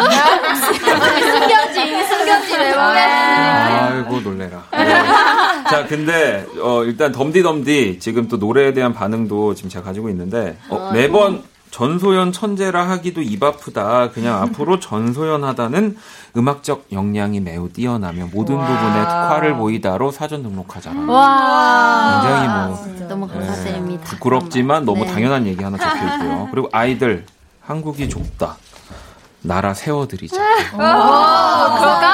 [1.31, 3.01] 숨겨진, 숨겨진 앨범에.
[3.01, 4.63] 아이고 놀래라.
[4.73, 4.85] 네.
[5.71, 10.91] 자, 근데 어, 일단 덤디덤디 지금 또 노래에 대한 반응도 지금 제가 가지고 있는데 어,
[10.93, 14.11] 매번 전소연 천재라 하기도 입 아프다.
[14.11, 15.97] 그냥 앞으로 전소연 하다는
[16.37, 18.67] 음악적 역량이 매우 뛰어나며 모든 와.
[18.67, 20.93] 부분에 특화를 보이다로 사전 등록하자.
[21.09, 22.21] 와.
[22.23, 24.05] 굉장히 뭐 너무 감사드립니다.
[24.05, 25.13] 부끄럽지만 너무 네.
[25.13, 26.49] 당연한 얘기 하나 적혀 있고요.
[26.51, 27.25] 그리고 아이들
[27.63, 28.57] 한국이 좁다.
[29.43, 30.37] 나라 세워드리자.
[30.71, 32.13] 그럴까?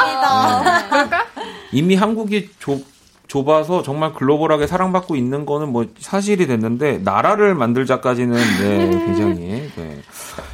[1.73, 2.83] 이미 한국이 좁,
[3.27, 10.03] 좁아서 정말 글로벌하게 사랑받고 있는 거는 뭐 사실이 됐는데 나라를 만들자까지는 네, 굉장히 네.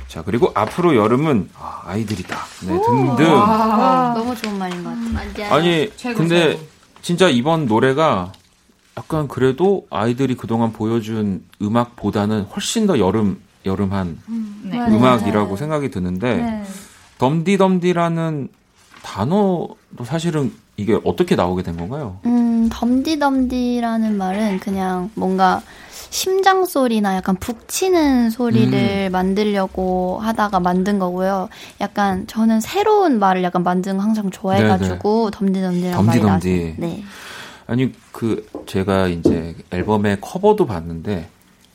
[0.09, 5.55] 자 그리고 앞으로 여름은 아, 아이들이다 네, 등등 너무 좋은 말인 것 같아요.
[5.55, 6.67] 아니 최고, 근데 최고.
[7.01, 8.33] 진짜 이번 노래가
[8.97, 14.19] 약간 그래도 아이들이 그동안 보여준 음악보다는 훨씬 더 여름 여름한
[14.65, 14.79] 네.
[14.79, 16.65] 음악이라고 생각이 드는데 네.
[17.19, 18.49] 덤디덤디라는
[19.03, 22.19] 단어도 사실은 이게 어떻게 나오게 된 건가요?
[22.27, 25.63] 음, 덤디덤디라는 말은 그냥 뭔가
[26.11, 31.49] 심장 소리나 약간 북치는 소리를 만들려고 하다가 만든 거고요.
[31.81, 36.51] 약간 저는 새로운 말을 약간 만드는 거 항상 좋아해가지고 덤디덤디라는 말이 덤디덤디.
[36.51, 36.75] 나왔어요.
[36.79, 37.05] 네.
[37.67, 41.29] 아니 그 제가 이제 앨범의 커버도 봤는데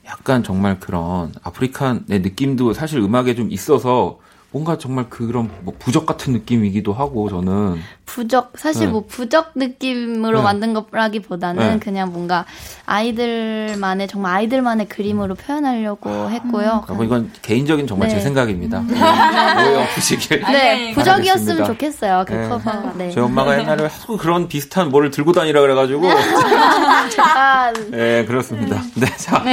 [0.10, 4.20] 약간 정말 그런 아프리칸의 느낌도 사실 음악에 좀 있어서
[4.52, 8.92] 뭔가 정말 그런 뭐 부적 같은 느낌이기도 하고 저는 부적 사실 네.
[8.92, 10.44] 뭐 부적 느낌으로 네.
[10.44, 11.80] 만든 거라기보다는 네.
[11.80, 12.46] 그냥 뭔가
[12.88, 16.84] 아이들만의 정말 아이들만의 그림으로 표현하려고 했고요.
[16.88, 18.22] 아, 뭐 이건 개인적인 정말 제 네.
[18.22, 18.80] 생각입니다.
[18.90, 20.42] 오해 없으시길.
[20.42, 21.66] 네, 부적이었으면.
[21.66, 22.24] 좋겠어요.
[22.28, 22.50] 그 네.
[22.50, 22.94] 커버가.
[22.98, 23.12] 네.
[23.12, 28.82] 저희 엄마가 옛날에 하도 그런 비슷한 뭐를 들고 다니라 그래가지고 아, 네 그렇습니다.
[28.96, 29.44] 네, 자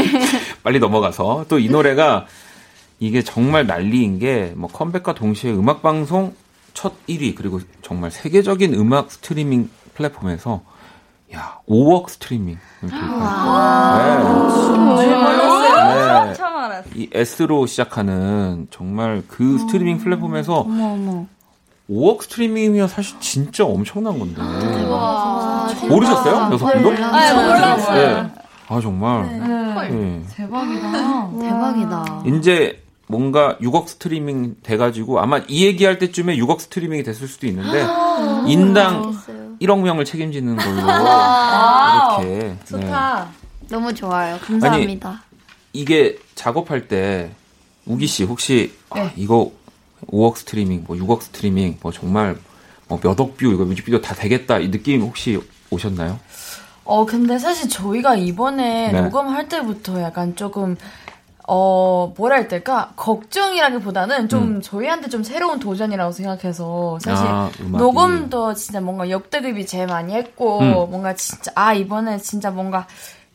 [0.62, 2.26] 빨리 넘어가서 또 이 노래가
[2.98, 6.34] 이게 정말 난리인 게 뭐 컴백과 동시에 음악 방송
[6.74, 10.62] 첫 1위 그리고 정말 세계적인 음악 스트리밍 플랫폼에서
[11.34, 12.88] 야 5억 스트리밍 네.
[12.88, 12.96] 네.
[16.36, 16.88] 알았어.
[16.94, 21.26] 이 S로 시작하는 정말 그 스트리밍 플랫폼에서 어머 어머.
[21.90, 24.40] 5억 스트리밍이면 사실 진짜 엄청난 건데
[24.88, 26.90] 와, 모르셨어요 여섯 분도?
[27.04, 28.22] 아, 몰랐어요.
[28.24, 28.30] 네.
[28.68, 29.88] 아 정말 네.
[29.90, 30.22] 네.
[30.34, 31.30] 대박이다.
[31.40, 32.22] 대박이다.
[32.26, 37.86] 이제 뭔가 6억 스트리밍 돼가지고 아마 이 얘기할 때쯤에 6억 스트리밍이 됐을 수도 있는데
[38.50, 39.12] 인당
[39.60, 40.80] 1억 명을 책임지는 걸로
[42.22, 42.58] 이렇게 네.
[42.68, 43.28] 좋다.
[43.68, 44.38] 너무 좋아요.
[44.38, 45.22] 감사합니다.
[45.72, 47.30] 이게 작업할 때
[47.84, 49.12] 우기 씨 혹시 아, 네.
[49.16, 49.52] 이거
[50.06, 52.36] 5억 스트리밍 뭐 6억 스트리밍 뭐 정말
[52.88, 56.18] 뭐 몇억 뷰 이거 뮤직비디오 다 되겠다 이 느낌 혹시 오셨나요?
[56.86, 59.02] 어, 근데 사실 저희가 이번에 네.
[59.02, 60.76] 녹음할 때부터 약간 조금,
[61.48, 62.12] 어,
[62.48, 62.92] 될까?
[62.96, 67.50] 걱정이라기보다는 좀 저희한테 좀 새로운 도전이라고 생각해서 사실 아.
[67.70, 70.72] 녹음도 진짜 뭔가 역대급이 제일 많이 했고, 음.
[70.90, 72.86] 뭔가 진짜, 아, 이번에 진짜 뭔가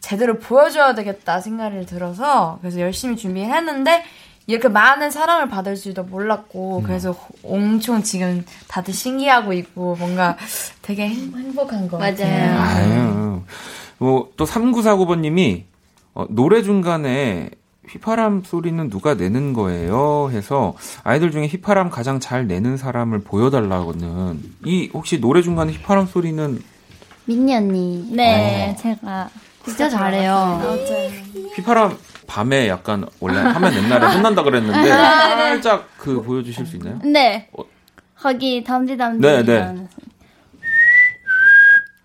[0.02, 4.04] 제대로 보여줘야 되겠다 생각이 들어서 그래서 열심히 준비를 했는데
[4.48, 6.84] 이렇게 많은 사랑을 받을 줄도 몰랐고 음.
[6.84, 10.36] 그래서 엄청 지금 다들 신기하고 있고 뭔가
[10.82, 12.16] 되게 행- 행복한 것 맞아요.
[12.16, 12.60] 같아요.
[12.60, 13.42] 아유.
[14.00, 15.64] 뭐 또 3949번님이
[16.16, 17.52] 어, 노래 중간에
[17.92, 20.30] 휘파람 소리는 누가 내는 거예요?
[20.32, 20.74] 해서
[21.04, 26.62] 아이들 중에 휘파람 가장 잘 내는 사람을 보여달라고는 이 혹시 노래 중간에 휘파람 소리는
[27.26, 28.08] 민니 언니.
[28.12, 29.30] 네, 제가
[29.66, 30.62] 진짜 잘해요.
[31.56, 37.00] 휘파람 밤에 약간 원래 하면 옛날에 혼난다 그랬는데 살짝 그 보여주실 수 있나요?
[37.04, 37.50] 네.
[37.52, 37.64] 어.
[38.18, 39.20] 거기 담디 담디.
[39.20, 39.68] 네, 네.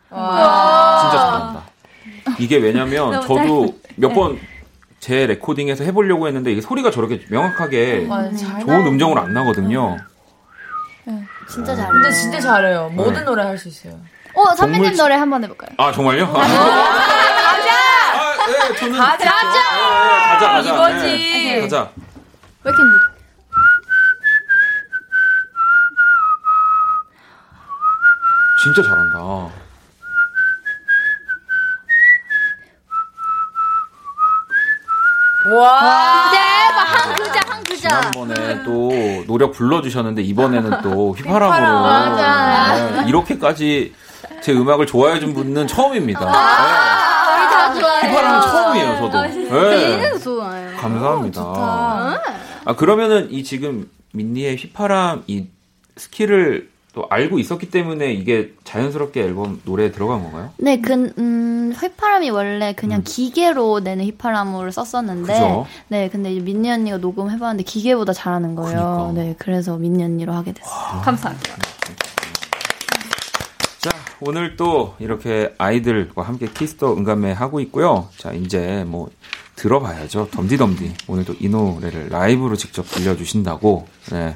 [0.09, 1.63] 진짜 잘한다.
[2.41, 4.39] 이게 왜냐면 저도 몇번
[5.07, 8.35] 제 레코딩에서 해보려고 했는데 이게 소리가 저렇게 명확하게 맞아요.
[8.35, 9.97] 잘 좋은 음정으로 안 나거든요.
[11.49, 11.93] 진짜 잘해요.
[11.93, 12.91] 근데 진짜 잘해요.
[12.93, 13.23] 모든 네.
[13.23, 14.01] 노래 할 수 있어요.
[14.35, 15.71] 어, 선배님 동물- 노래 한번 해볼까요?
[15.79, 16.27] 아 정말요?
[16.33, 16.43] 가자.
[16.43, 16.49] 아,
[18.49, 19.17] 네, 저는 가자!
[19.17, 19.25] 네, 네,
[20.29, 20.75] 가자 가자.
[20.75, 21.07] 이거지.
[21.07, 21.91] 네, 가자.
[22.65, 23.17] 왜 이렇게 늦-
[28.63, 29.51] 진짜 잘한다.
[35.55, 36.31] 와.
[36.31, 37.89] 대박 한 글자 한 글자.
[37.89, 38.91] 지난번에 또
[39.27, 41.73] 노력 불러주셨는데 이번에는 또 휘파람으로 휘파람.
[42.17, 42.91] 맞아요.
[43.03, 43.95] 네, 이렇게까지
[44.43, 46.21] 제 음악을 좋아해 준 분은 처음입니다.
[46.21, 47.81] 우리 다 네.
[47.81, 48.11] 좋아해요.
[48.11, 49.23] 휘파람은 처음이에요, 저도.
[49.23, 49.93] 네.
[49.93, 50.77] 얘는 좋아요.
[50.77, 51.41] 감사합니다.
[51.43, 52.21] 좋다.
[52.65, 55.47] 아 그러면은 이 지금 민니의 휘파람 이
[55.97, 60.49] 스킬을 또 알고 있었기 때문에 이게 자연스럽게 앨범 노래에 들어간 건가요?
[60.57, 65.67] 네, 그, 음, 휘파람이 원래 그냥 기계로 내는 휘파람으로 썼었는데, 그죠?
[65.89, 69.09] 네, 근데 이제 민니 언니가 녹음해봤는데 기계보다 잘하는 거예요.
[69.09, 69.13] 그니까.
[69.13, 71.03] 네, 그래서 민니 언니로 하게 됐어요.
[71.03, 71.57] 감사합니다.
[73.81, 73.91] 자,
[74.23, 78.09] 오늘 또 이렇게 아이들과 함께 키스터 응감매 하고 있고요.
[78.17, 79.11] 자, 이제 뭐
[79.57, 80.29] 들어봐야죠.
[80.31, 80.95] 덤디덤디.
[81.09, 84.35] 오늘도 이 노래를 라이브로 직접 들려주신다고 네,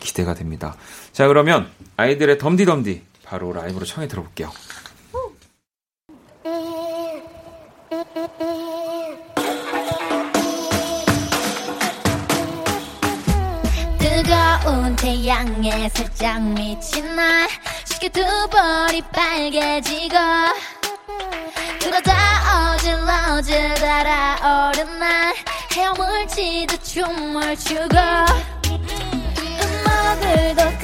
[0.00, 0.74] 기대가 됩니다.
[1.12, 4.50] 자, 그러면 아이들의 덤디덤디 바로 라이브로 청해 들어볼게요.
[13.98, 17.48] 뜨거운 태양에 살짝 미친 날
[17.84, 20.16] 쉽게 두 볼이 빨개지고
[21.80, 25.34] 그러다 어질러질 달아오른 날.
[25.74, 27.96] 헤엄을 치듯 춤을 추고.
[29.62, 30.81] 음악을 더 크게 더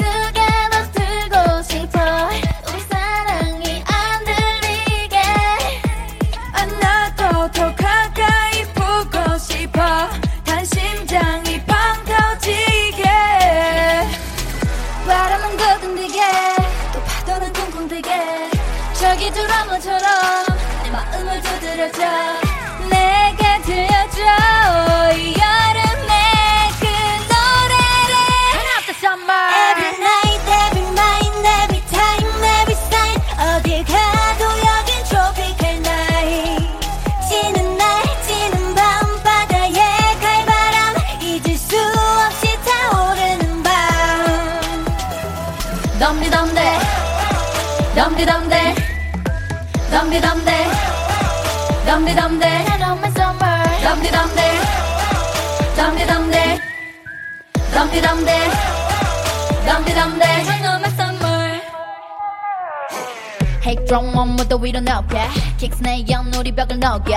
[63.89, 65.19] 핵종 원무도 위로 녹여
[65.57, 67.17] 킥스내 연우리 벽을 녹여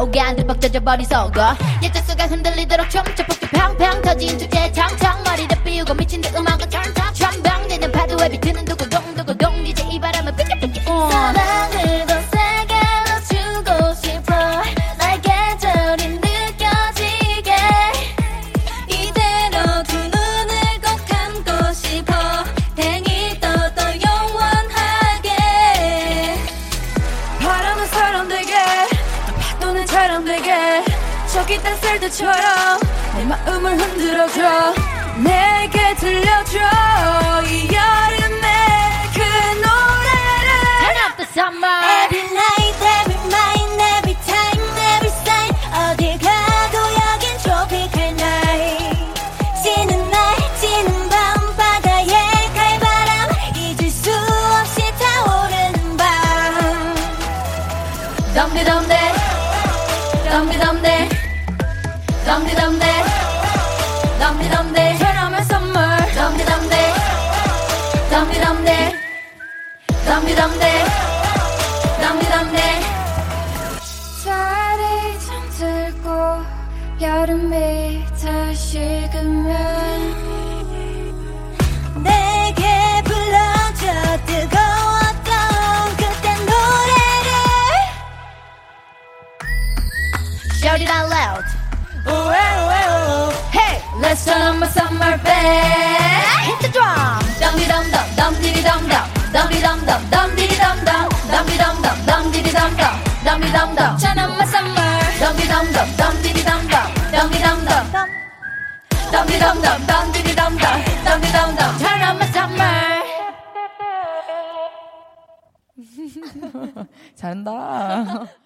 [0.00, 1.56] 오간들 벅져져 버린 속어.
[1.82, 5.51] 예자수가 흔들리도록 춤춰 폭주 팡팡 터진 주제 청청 머리를
[30.22, 30.84] 사람되게
[31.32, 32.80] 저기 딴셀들처럼
[33.16, 34.74] 내 마음을 흔들어줘.
[35.18, 36.58] 내게 들려줘.
[37.46, 38.41] 이 여름
[95.42, 97.22] 히트드럼
[117.16, 118.41] 잘한다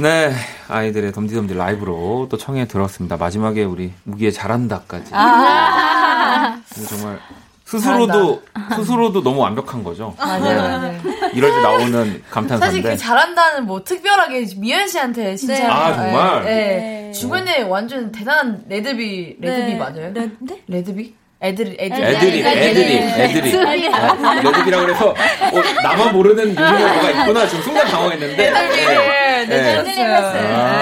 [0.00, 0.32] 네,
[0.68, 3.16] 아이들의 덤디덤디 라이브로 또 청해 들었습니다.
[3.16, 5.10] 마지막에 우리 우기의 잘한다까지.
[5.12, 6.60] 아.
[6.88, 7.18] 정말
[7.64, 8.42] 스스로도
[8.76, 10.14] 스스로도 너무 완벽한 거죠.
[10.18, 10.54] 맞아요 네.
[10.54, 11.00] 맞아요
[11.34, 12.90] 이럴 때 나오는 사실 감탄사인데.
[12.90, 15.66] 그 잘한다는 뭐 특별하게 미연 씨한테 진짜 네.
[15.66, 16.44] 아, 정말?
[16.46, 17.12] 예, 예.
[17.12, 20.12] 주변에 완전 대단한 레드비 레드비 맞아요?
[20.14, 20.36] 레드
[20.66, 21.14] 레드비?
[21.40, 23.88] 애들 애들 애들이, 애들이, 애들이.
[23.94, 27.46] 아, 레드비라 그래서, 어, 나만 모르는 유명한 뭐가 있구나.
[27.46, 28.36] 지금 순간 당황했는데.
[28.36, 29.46] 네, 네, 네.
[29.46, 29.46] 들었어요.
[29.46, 30.77] 네, 너무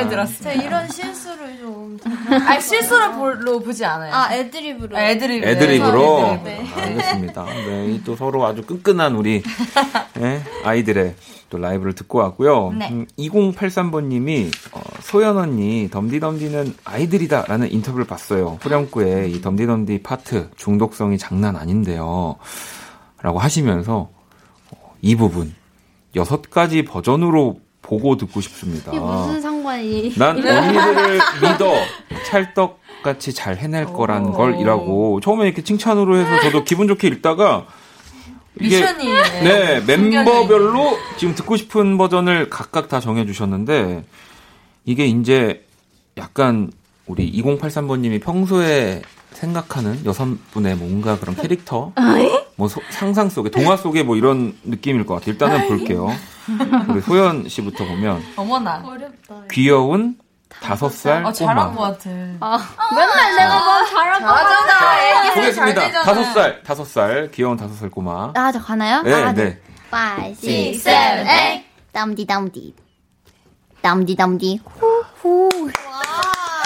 [0.00, 0.62] 마음에 제가 들었어요.
[0.62, 1.98] 이런 실수를 좀.
[2.46, 4.12] 아 실수로 볼로 보지 않아요.
[4.14, 4.96] 아, 애드립으로.
[4.96, 5.44] 아, 애드립.
[5.44, 6.64] 애드립으로 네.
[6.74, 7.44] 아, 알겠습니다.
[7.44, 9.42] 네, 이 또 서로 아주 끈끈한 우리
[10.20, 11.14] 예, 아이들의
[11.50, 12.72] 또 라이브를 듣고 왔고요.
[12.72, 12.88] 네.
[12.90, 18.58] 음, 2083번님이 어, 소연 언니 덤디덤디는 아이들이다라는 인터뷰를 봤어요.
[18.62, 22.36] 후렴구에 이 덤디덤디 파트 중독성이 장난 아닌데요.
[23.20, 24.10] 라고 하시면서
[24.70, 25.54] 어, 이 부분
[26.14, 28.92] 여섯 가지 버전으로 보고 듣고 싶습니다.
[28.92, 30.14] 이게 무슨 상관이?
[30.16, 31.74] 난 언니들을 믿어
[32.26, 37.66] 찰떡 같이 잘 해낼 거라는 걸이라고 처음에 이렇게 칭찬으로 해서 저도 기분 좋게 읽다가
[38.60, 38.84] 이게
[39.42, 44.04] 네 멤버별로 지금 듣고 싶은 버전을 각각 다 정해주셨는데
[44.84, 45.64] 이게 이제
[46.18, 46.70] 약간
[47.06, 49.02] 우리 2083번님이 평소에
[49.32, 51.92] 생각하는 여성분의 뭔가 그런 캐릭터
[52.56, 55.32] 뭐 소- 상상 속에 동화 속에 뭐 이런 느낌일 것 같아요.
[55.32, 56.08] 일단은 볼게요.
[56.88, 58.82] 우리 소연 씨부터 보면 어머나.
[59.50, 60.16] 귀여운
[60.60, 61.90] 다섯 살 어, 잘한 것 꼬마.
[61.92, 62.10] 같아.
[62.10, 65.00] 맨날 내가 뭐 잘하고 잘하잖아.
[65.30, 66.02] 애기들 잘 보겠습니다.
[66.02, 68.32] 다섯 살, 다섯 살 귀여운 다섯 살 꼬마.
[68.34, 69.02] 아, 저 가나요?
[69.02, 69.60] 네, 아, 네.
[69.92, 70.92] 5, 6, 7, 7,
[71.24, 71.64] 8.
[71.92, 72.74] 덤디, 덤디.
[73.82, 74.60] 덤디, 덤디.
[74.78, 75.48] 후, 후.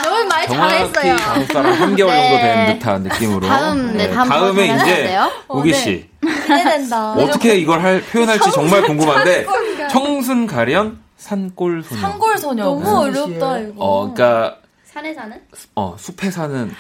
[0.05, 1.16] 너무 많이 정확히 잘했어요.
[1.16, 2.42] 다섯 살한 3개월 정도 네.
[2.66, 3.46] 된 듯한 느낌으로.
[3.46, 5.30] 다음, 네, 다음 다음에 이제 해주세요.
[5.48, 7.12] 우기 씨 기대된다.
[7.18, 9.46] 어떻게 이걸 할 표현할지 정말 궁금한데
[9.90, 12.00] 청순 가련 산골 소녀.
[12.00, 12.64] 산골 소녀.
[12.64, 13.59] 너무 어렵다?
[13.59, 13.72] 이거.
[13.78, 15.40] 어, 그러니까 산에 사는?
[15.74, 16.74] 어 숲에 사는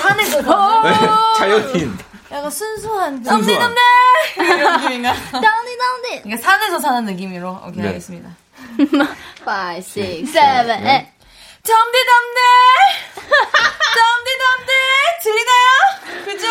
[0.00, 0.98] 산에서 사는 네,
[1.38, 1.98] 자연인.
[2.30, 3.24] 약간 순수한.
[3.24, 3.74] 순수한.
[4.36, 5.14] 이런 느낌인가?
[5.32, 6.22] 덤디, 덤디.
[6.22, 7.58] 그러니까 산에서 사는 느낌으로.
[7.66, 7.88] 오케이, 네.
[7.88, 8.28] 알겠습니다.
[8.78, 11.06] 5, 6, 7, 8.
[11.64, 12.40] 덤디덤디!
[13.96, 14.72] 덤디덤디!
[15.22, 16.24] 들리나요?
[16.24, 16.48] 그죠?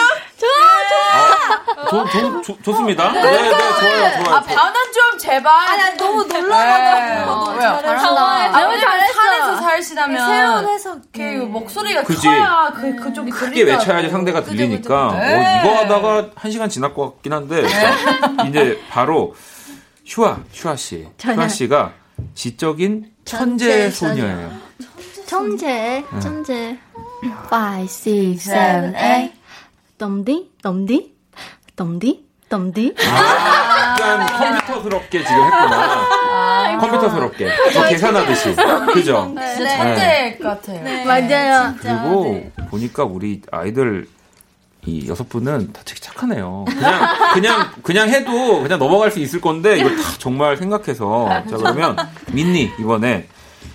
[1.14, 3.12] 아, 좋, 좋, 좋, 좋습니다.
[3.12, 4.36] 네, 네, 좋아요, 좋아요.
[4.36, 5.68] 아, 반은 좀 제발.
[5.68, 6.42] 아니, 너무 네.
[6.42, 7.32] 놀라가지고.
[7.32, 7.80] 어, 너무 왜요?
[7.82, 8.18] 잘했어.
[8.18, 10.28] 아, 왜냐면 산에서 살시다면.
[10.28, 11.02] 새로운 해석.
[11.14, 12.28] 그 목소리가 그지.
[12.28, 17.34] 커야 그, 그좀 크게 외쳐야지 상대가 들리니까 어, 이거 하다가 한 시간 지날 것 같긴
[17.34, 17.64] 한데
[18.48, 19.34] 이제 바로
[20.06, 21.94] 슈아 슈아 씨 슈아 씨가
[22.36, 24.67] 지적인 천재 소녀예요.
[25.28, 26.78] 천재, 천재.
[27.52, 29.34] 5, 6, 7, 7, 8.
[29.98, 31.16] 덤디, 덤디,
[31.76, 32.96] 덤디, 덤디.
[32.98, 36.78] 약간 컴퓨터스럽게 지금 했구나.
[36.80, 38.56] 컴퓨터스럽게 저 계산하듯이
[38.94, 39.36] 그죠?
[39.36, 41.06] 진짜 천재 같아요.
[41.06, 41.76] 맞아요.
[41.82, 44.08] 그리고 보니까 우리 아이들
[44.86, 46.64] 이 여섯 분은 다 되게 착하네요.
[46.70, 51.98] 그냥 그냥 그냥 해도 그냥 넘어갈 수 있을 건데 이걸 다 정말 생각해서 자 그러면
[52.32, 53.28] 민니 이번에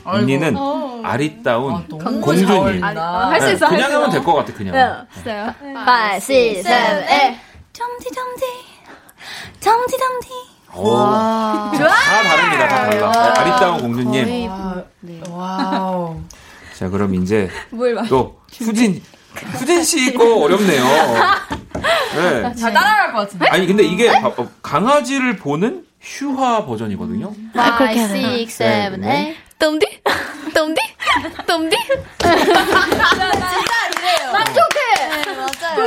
[0.05, 0.57] 민니는
[1.05, 2.51] 아리따운 아, 공주님.
[2.51, 3.29] 어울린다.
[3.31, 4.11] 할수 네, 있어, 할 그냥 수 하면.
[4.11, 5.07] 될 것 같아 그냥.
[5.17, 5.55] 있어요.
[5.63, 7.41] 5, 6, 7, 8.
[7.73, 8.45] 덤디, 덤디.
[9.61, 10.29] 덤디, 덤디.
[10.75, 11.71] 오, 다
[12.23, 12.69] 다릅니다.
[12.69, 13.13] 다 달라.
[13.13, 14.51] 네, 아리따운 공주님.
[15.31, 16.21] 와우.
[16.79, 17.51] 자 그럼 이제?
[18.09, 19.03] 또 수진
[19.57, 20.85] 수진 씨 거 어렵네요.
[22.15, 22.55] 네.
[22.55, 23.47] 잘 따라갈 것 같은데.
[23.49, 27.27] 아니 근데 이게 바- 어, 강아지를 보는 슈화 버전이거든요.
[27.27, 27.33] 5,
[28.43, 29.37] 6, 7, 네.
[29.37, 29.37] 8.
[29.63, 29.87] 덤디,
[30.53, 30.81] 덤디,
[31.47, 31.77] 덤디.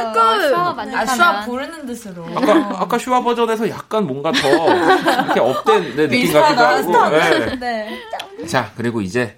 [0.05, 0.75] 맞아요.
[0.95, 2.25] 아, 수학 부르는 듯으로.
[2.35, 7.09] 아까 아까 슈화 버전에서 약간 뭔가 더 이렇게 up된 네, 느낌 같기도 하고.
[7.09, 7.55] 네.
[7.59, 8.47] 네.
[8.47, 9.37] 자 그리고 이제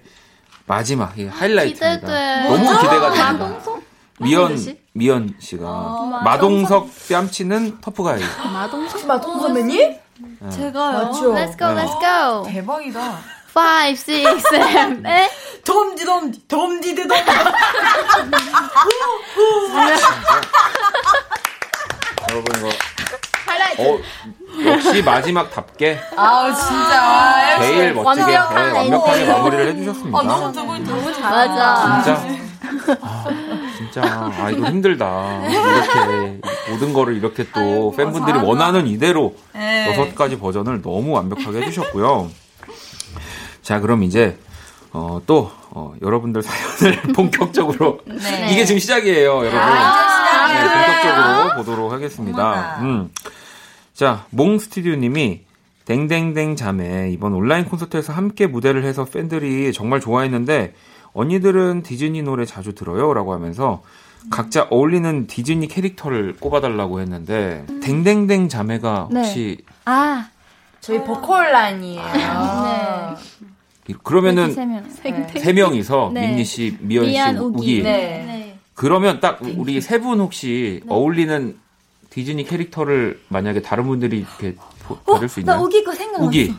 [0.66, 1.96] 마지막 이 하이라이트입니다.
[1.98, 2.48] 기대돼.
[2.48, 3.60] 너무 기대가 됩니다.
[4.20, 4.56] 미연
[4.92, 8.20] 미연 씨가 마동석 뺨치는 터프가이.
[8.52, 8.88] 마동
[9.40, 9.96] 선배님?
[10.50, 10.92] 제가요.
[10.92, 11.34] 맞죠?
[11.34, 11.84] Let's go, 네.
[11.84, 12.44] let's go.
[12.52, 13.37] 대박이다.
[13.58, 15.30] 5, 6, 7, 8.
[15.64, 17.32] 덤디 덤디, 덤디드 덤디.
[22.30, 22.68] 여러분 이거
[23.80, 23.98] 어,
[24.64, 27.58] 역시 마지막답게 아우, 진짜.
[27.60, 28.78] 제일 멋지게 네, 완벽하네.
[28.78, 29.26] 완벽하게.
[29.26, 30.18] 마무리를 해주셨습니다.
[30.18, 31.30] 아, 너무 두고 너무 잘.
[31.48, 32.02] 맞아.
[32.02, 32.38] 진짜
[33.02, 33.24] 아,
[33.76, 34.02] 진짜
[34.38, 36.40] 아 이거 힘들다 이렇게
[36.70, 38.46] 모든 거를 이렇게 또 팬분들이 잘한다.
[38.48, 39.88] 원하는 이대로 네.
[39.90, 42.30] 여섯 가지 버전을 너무 완벽하게 해주셨고요.
[43.68, 44.38] 자 그럼 이제
[44.94, 48.48] 어, 또 어, 여러분들 사연을 본격적으로 네.
[48.50, 49.60] 이게 지금 시작이에요, 여러분.
[49.60, 52.78] 아, 네, 본격적으로 보도록 하겠습니다.
[52.80, 53.10] 음.
[53.92, 55.42] 자, 몽 스튜디오님이
[55.84, 60.72] 댕댕댕 자매 이번 온라인 콘서트에서 함께 무대를 해서 팬들이 정말 좋아했는데
[61.12, 63.82] 언니들은 디즈니 노래 자주 들어요라고 하면서
[64.30, 70.30] 각자 어울리는 디즈니 캐릭터를 꼽아달라고 했는데 댕댕댕 자매가 혹시 아,
[70.80, 72.02] 저희 보컬 라인이에요.
[72.02, 73.57] 네.
[73.88, 74.84] 이- 그러면은 세 명.
[75.34, 76.28] 세 명이서 네.
[76.28, 77.56] 민니 씨, 미연 씨, 미안, 우기.
[77.58, 77.82] 우기.
[77.82, 77.92] 네.
[78.26, 78.58] 네.
[78.74, 81.56] 그러면 딱 우리 세 분 혹시 어울리는
[82.10, 85.56] 디즈니 캐릭터를 만약에 다른 분들이 이렇게 보- 받을 수 있나요?
[85.56, 86.26] 나 우기 거 생각났어.
[86.26, 86.54] 우기.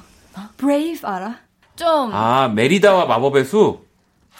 [0.57, 1.37] Brave 알아?
[1.75, 2.11] 좀.
[2.13, 3.87] 아, 메리다와 마법의 숲.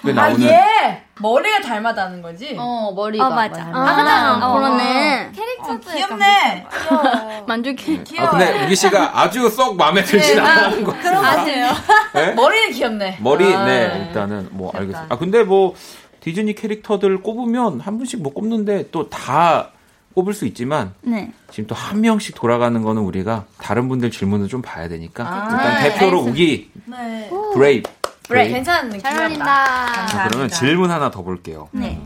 [0.02, 1.04] 그 아, 나오는 얘!
[1.20, 2.56] 머리가 닮았다는 거지?
[2.58, 3.28] 어, 머리가.
[3.28, 3.66] 어, 맞아.
[3.66, 3.76] 맞아요.
[3.76, 5.32] 아, 하나, 아, 어, 그러네.
[5.60, 6.66] 어, 귀엽네.
[7.48, 8.04] 만족해.
[8.20, 10.94] 아, 근데 우기 씨가 아주 썩 마음에 들진 않는 거.
[10.98, 11.68] 그런 거 아니에요.
[12.14, 12.32] 네?
[12.36, 13.18] 머리는 귀엽네.
[13.22, 15.14] 머리, 아, 네, 일단은 뭐 알겠습니다.
[15.14, 15.76] 아, 근데 뭐
[16.22, 19.72] 디즈니 캐릭터들 꼽으면 한 분씩 뭐 꼽는데 또 다
[20.16, 21.32] 꼽을 수 있지만 네.
[21.52, 25.84] 지금 또 한 명씩 돌아가는 거는 우리가 다른 분들 질문을 좀 봐야 되니까 아, 일단
[25.84, 26.32] 네, 대표로 알겠습니다.
[26.32, 27.30] 우기 네.
[27.54, 27.90] Brave.
[28.30, 28.54] 그래, Brave.
[28.54, 29.02] 괜찮은 느낌.
[29.02, 30.06] 잘 어울린다.
[30.08, 31.68] 자, 그러면 질문 하나 더 볼게요.
[31.74, 32.00] 네.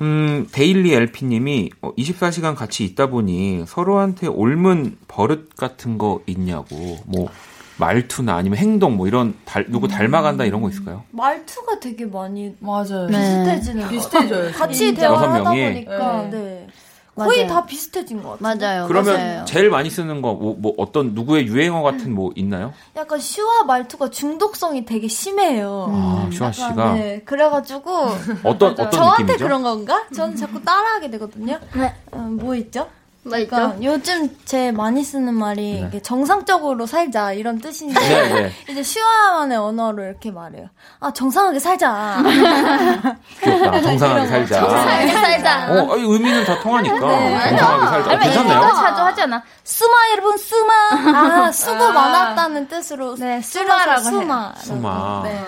[0.00, 7.28] 음, 데일리 LP님이 24시간 같이 있다 보니 서로한테 옮은 버릇 같은 거 있냐고, 뭐,
[7.76, 11.04] 말투나 아니면 행동, 뭐 이런, 달- 누구 닮아간다 이런 거 있을까요?
[11.10, 13.06] 말투가 되게 많이 맞아요.
[13.08, 14.38] 비슷해지는 것 비슷해져요.
[14.46, 14.52] 같아요.
[14.52, 14.94] 같이.
[14.94, 15.42] 대화하다?
[15.50, 16.30] 보니까 네.
[16.30, 16.66] 네.
[17.14, 17.60] 거의 맞아요.
[17.60, 18.58] 다 비슷해진 것 같아요.
[18.58, 18.86] 맞아요.
[18.88, 19.44] 그러면 맞아요.
[19.44, 22.72] 제일 많이 쓰는 거, 뭐, 뭐 어떤 누구의 유행어 같은 뭐 있나요?
[22.96, 25.86] 약간 슈아 말투가 중독성이 되게 심해요.
[25.90, 26.94] 아, 슈아 씨가.
[26.94, 28.08] 네, 그래가지고
[28.42, 29.44] 어떤, 어떤 저한테 느낌이죠?
[29.44, 30.04] 그런 건가?
[30.14, 31.58] 저는 자꾸 따라하게 되거든요.
[31.74, 31.94] 네.
[32.14, 32.88] 음, 뭐 있죠?
[33.24, 33.50] 뭐 있죠?
[33.50, 35.86] 그러니까 요즘 제 많이 쓰는 말이 네.
[35.88, 38.52] 이게 정상적으로 살자 이런 뜻인데 네, 네.
[38.70, 40.68] 이제 슈아만의 언어로 이렇게 말해요.
[41.00, 42.22] 아 정상하게 살자.
[43.42, 43.80] 귀엽다.
[43.80, 44.60] 정상하게 살자.
[44.60, 45.72] 정상하게 살자.
[45.72, 46.94] 어, 아니, 의미는 다 통하니까.
[46.94, 47.48] 네.
[47.48, 48.14] 정상하게 살자.
[48.14, 48.58] 어, 괜찮네요.
[48.58, 49.42] 이거 자주 하잖아.
[49.64, 50.74] 수마 여러분 수마.
[50.92, 54.54] 아 수고 많았다는 뜻으로 네, 수마라고 수마.
[54.56, 55.22] 수마.
[55.24, 55.44] 네.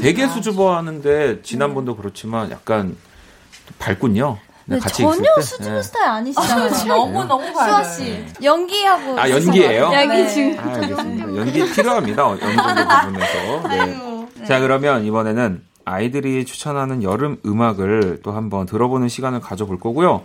[0.00, 2.96] 되게 수줍어하는데, 지난번도 그렇지만 약간
[3.78, 4.38] 밝군요.
[4.66, 5.28] 네, 네, 같이 전혀.
[5.42, 5.82] 수줍은 네.
[5.82, 6.70] 스타일 아니시잖아요.
[6.86, 9.90] 너무 너무 수아 씨 연기하고 아, 연기예요?
[9.92, 10.28] 연기 네.
[10.34, 10.58] 중.
[10.58, 11.36] 아, 알겠습니다.
[11.36, 12.26] 연기 필요합니다.
[12.26, 12.62] 어느 정도
[13.04, 13.68] 부분에서.
[13.68, 14.44] 네.
[14.46, 20.22] 자, 그러면 이번에는 아이들이 추천하는 여름 음악을 또 한번 들어보는 시간을 가져볼 거고요.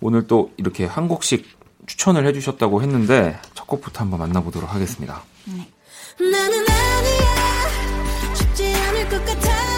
[0.00, 1.46] 오늘 또 이렇게 한 곡씩
[1.86, 5.22] 추천을 해주셨다고 했는데 첫 곡부터 한번 만나보도록 하겠습니다.
[6.18, 9.71] 나는 아니야 쉽지 않을 것 같아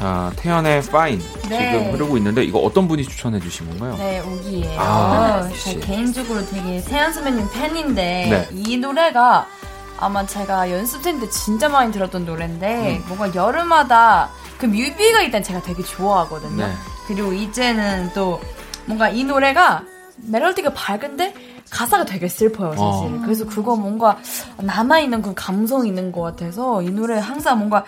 [0.00, 1.72] 자, 태연의 Fine 네.
[1.72, 3.96] 지금 흐르고 있는데 이거 어떤 분이 추천해 주신 건가요?
[3.98, 4.80] 네, 우기예요.
[4.80, 5.80] 아, 제 역시.
[5.80, 8.48] 개인적으로 되게 세연 선배님 팬인데 네.
[8.50, 9.46] 이 노래가
[9.98, 13.04] 아마 제가 연습생 때 진짜 많이 들었던 노래인데 음.
[13.08, 16.66] 뭔가 여름마다 그 뮤비가 일단 제가 되게 좋아하거든요.
[16.66, 16.72] 네.
[17.06, 18.40] 그리고 이제는 또
[18.86, 19.84] 뭔가 이 노래가
[20.16, 21.34] 멜로디가 밝은데
[21.68, 22.82] 가사가 되게 슬퍼요, 사실.
[22.82, 23.20] 어.
[23.22, 24.16] 그래서 그거 뭔가
[24.56, 27.84] 남아있는 그 감성이 있는 것 같아서 이 노래 항상 뭔가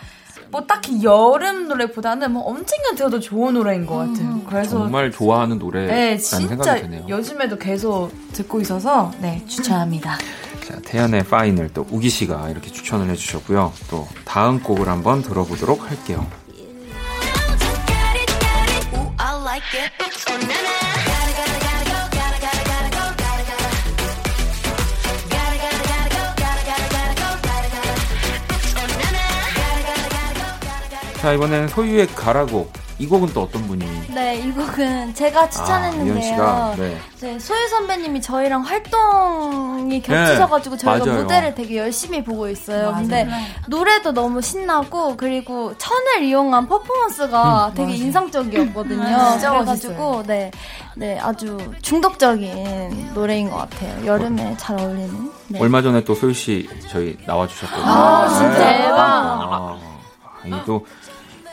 [0.53, 4.43] 뭐 딱히 여름 노래보다는 뭐 언젠가 들어도 좋은 노래인 것 같아요.
[4.47, 7.07] 그래서 정말 좋아하는 노래라는 네, 진짜 생각이 드네요.
[7.09, 10.19] 요즘에도 계속 듣고 있어서 네 추천합니다.
[10.69, 13.73] 자, 태연의 Fine을 또 우기 씨가 이렇게 추천을 해주셨고요.
[13.89, 16.27] 또 다음 곡을 한번 들어보도록 할게요.
[31.23, 32.69] 자, 이번엔 소유의 가라고.
[32.99, 33.87] 이 곡은 또 어떤 분이?
[34.13, 36.43] 네, 이 곡은 제가 추천했는데요.
[36.43, 36.99] 아, 네.
[37.21, 41.23] 네, 소유 선배님이 저희랑 활동이 겹치셔가지고 저희가 네, 맞아요.
[41.23, 42.91] 무대를 되게 열심히 보고 있어요.
[42.91, 42.97] 맞아요.
[42.97, 43.29] 근데
[43.69, 47.75] 노래도 너무 신나고 그리고 천을 이용한 퍼포먼스가 음.
[47.75, 49.31] 되게 인상적이었거든요.
[49.31, 50.51] 진짜 그래가지고 네,
[50.97, 54.07] 네 아주 중독적인 노래인 것 같아요.
[54.07, 55.31] 여름에 잘 어울리는.
[55.47, 55.61] 네.
[55.61, 57.87] 얼마 전에 또 소유 씨 저희 나와주셨거든요.
[57.87, 58.79] 아, 진짜 네.
[58.79, 58.99] 대박.
[59.01, 59.79] 아,
[60.45, 60.85] 이또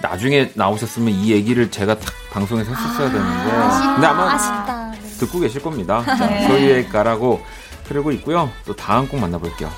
[0.01, 3.51] 나중에 나오셨으면 이 얘기를 제가 딱 방송에서 했었어야 되는데.
[3.93, 4.91] 근데 아마 아쉽다.
[4.91, 4.99] 네.
[5.19, 6.03] 듣고 계실 겁니다.
[6.05, 7.41] 자, 소유의 가라고
[7.87, 8.49] 흐르고 있고요.
[8.65, 9.69] 또 다음 곡 만나볼게요.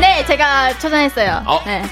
[0.00, 1.42] 네, 제가 초전했어요.
[1.44, 1.60] 어.
[1.66, 1.82] 네.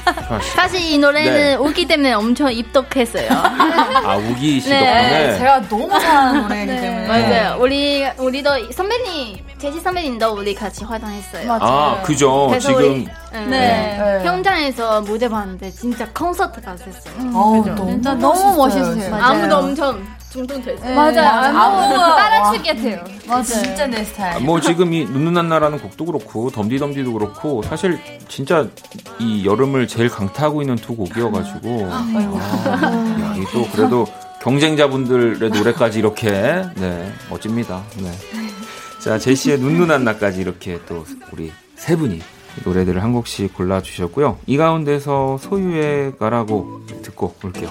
[0.55, 1.55] 사실 이 노래는 네.
[1.57, 3.29] 오기 때문에 엄청 입덕했어요.
[3.31, 4.79] 아, 우기 씨 네.
[4.79, 5.39] 덕분에.
[5.39, 7.57] 제가 너무 잘하는 노래이기 때문에 맞아요.
[7.61, 11.59] 우리 우리도 선배님 제시 선배님도 우리 같이 활동했어요.
[11.61, 12.55] 아, 그죠.
[12.61, 12.77] 지금.
[12.77, 13.47] 우리 네.
[13.47, 13.99] 네.
[13.99, 14.23] 네.
[14.23, 17.33] 평장에서 무대 봤는데 진짜 콘서트 갔었어요.
[17.35, 17.75] 어우, 그죠?
[17.75, 19.11] 너무 진짜 너무 멋있어요.
[19.11, 19.25] 맞아요.
[19.25, 20.95] 아무도 엄청 중독됐어요.
[20.95, 21.57] 맞아요.
[21.57, 23.05] 아무가 따라추기 같아요.
[23.27, 23.43] 맞아요.
[23.45, 24.45] 진짜 내 스타일.
[24.45, 27.99] 뭐 지금 이 눈누난나라는 곡도 그렇고 덤디덤디도 그렇고 사실
[28.29, 28.67] 진짜
[29.19, 32.07] 이 여름을 제일 강타하고 있는 두 곡이어가지고 아,
[33.21, 34.07] 야, 이또 그래도
[34.43, 37.83] 경쟁자분들의 노래까지 이렇게 네 멋집니다.
[37.99, 38.11] 네.
[39.01, 42.21] 자 제시의 눈누난나까지 이렇게 또 우리 세 분이
[42.65, 44.39] 노래들을 한 곡씩 골라주셨고요.
[44.47, 47.71] 이 가운데서 소유의 가라고 듣고 올게요.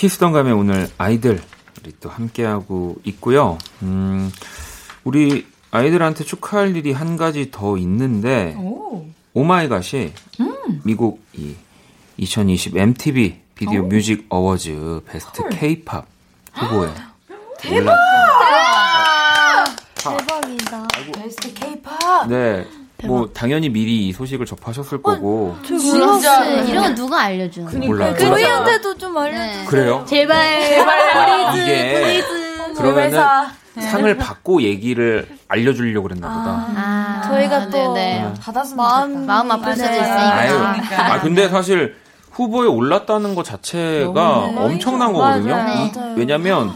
[0.00, 1.42] 키스던 감에 오늘 아이들
[1.82, 3.58] 우리 또 함께하고 있고요.
[3.82, 4.32] 음,
[5.04, 9.04] 우리 아이들한테 축하할 일이 한 가지 더 있는데 오.
[9.34, 10.14] Oh my god이
[10.84, 11.54] 미국 이
[12.16, 16.06] 2020 MTV Video Music Awards Best K-pop
[16.54, 16.88] 후보에
[17.60, 17.94] 대박!
[19.96, 20.88] 대박이다.
[21.14, 22.26] Best K-pop.
[22.26, 22.66] 네.
[23.04, 26.44] 뭐 당연히 미리 이 소식을 접하셨을 거고 진짜.
[26.62, 28.16] 이런 건 누가 알려주는 몰라요.
[28.16, 29.38] 저희한테도 좀 알려줘.
[29.38, 29.64] 네.
[29.66, 30.04] 그래요?
[30.06, 30.36] 제발
[30.86, 32.22] 아, 이게
[32.76, 33.50] 그러면은 회사.
[33.80, 36.66] 상을 받고 얘기를 알려주려고 그랬나 보다.
[36.76, 38.34] 아, 저희가 또 네네.
[38.40, 39.26] 받았으면 마음 좋겠다.
[39.26, 39.96] 마음 아플 수도 네.
[39.96, 40.34] 있으니까.
[40.34, 41.12] 아유, 그러니까.
[41.14, 41.96] 아 근데 사실
[42.32, 45.12] 후보에 올랐다는 것 자체가 엄청난.
[45.12, 45.56] 거거든요.
[46.16, 46.72] 왜냐면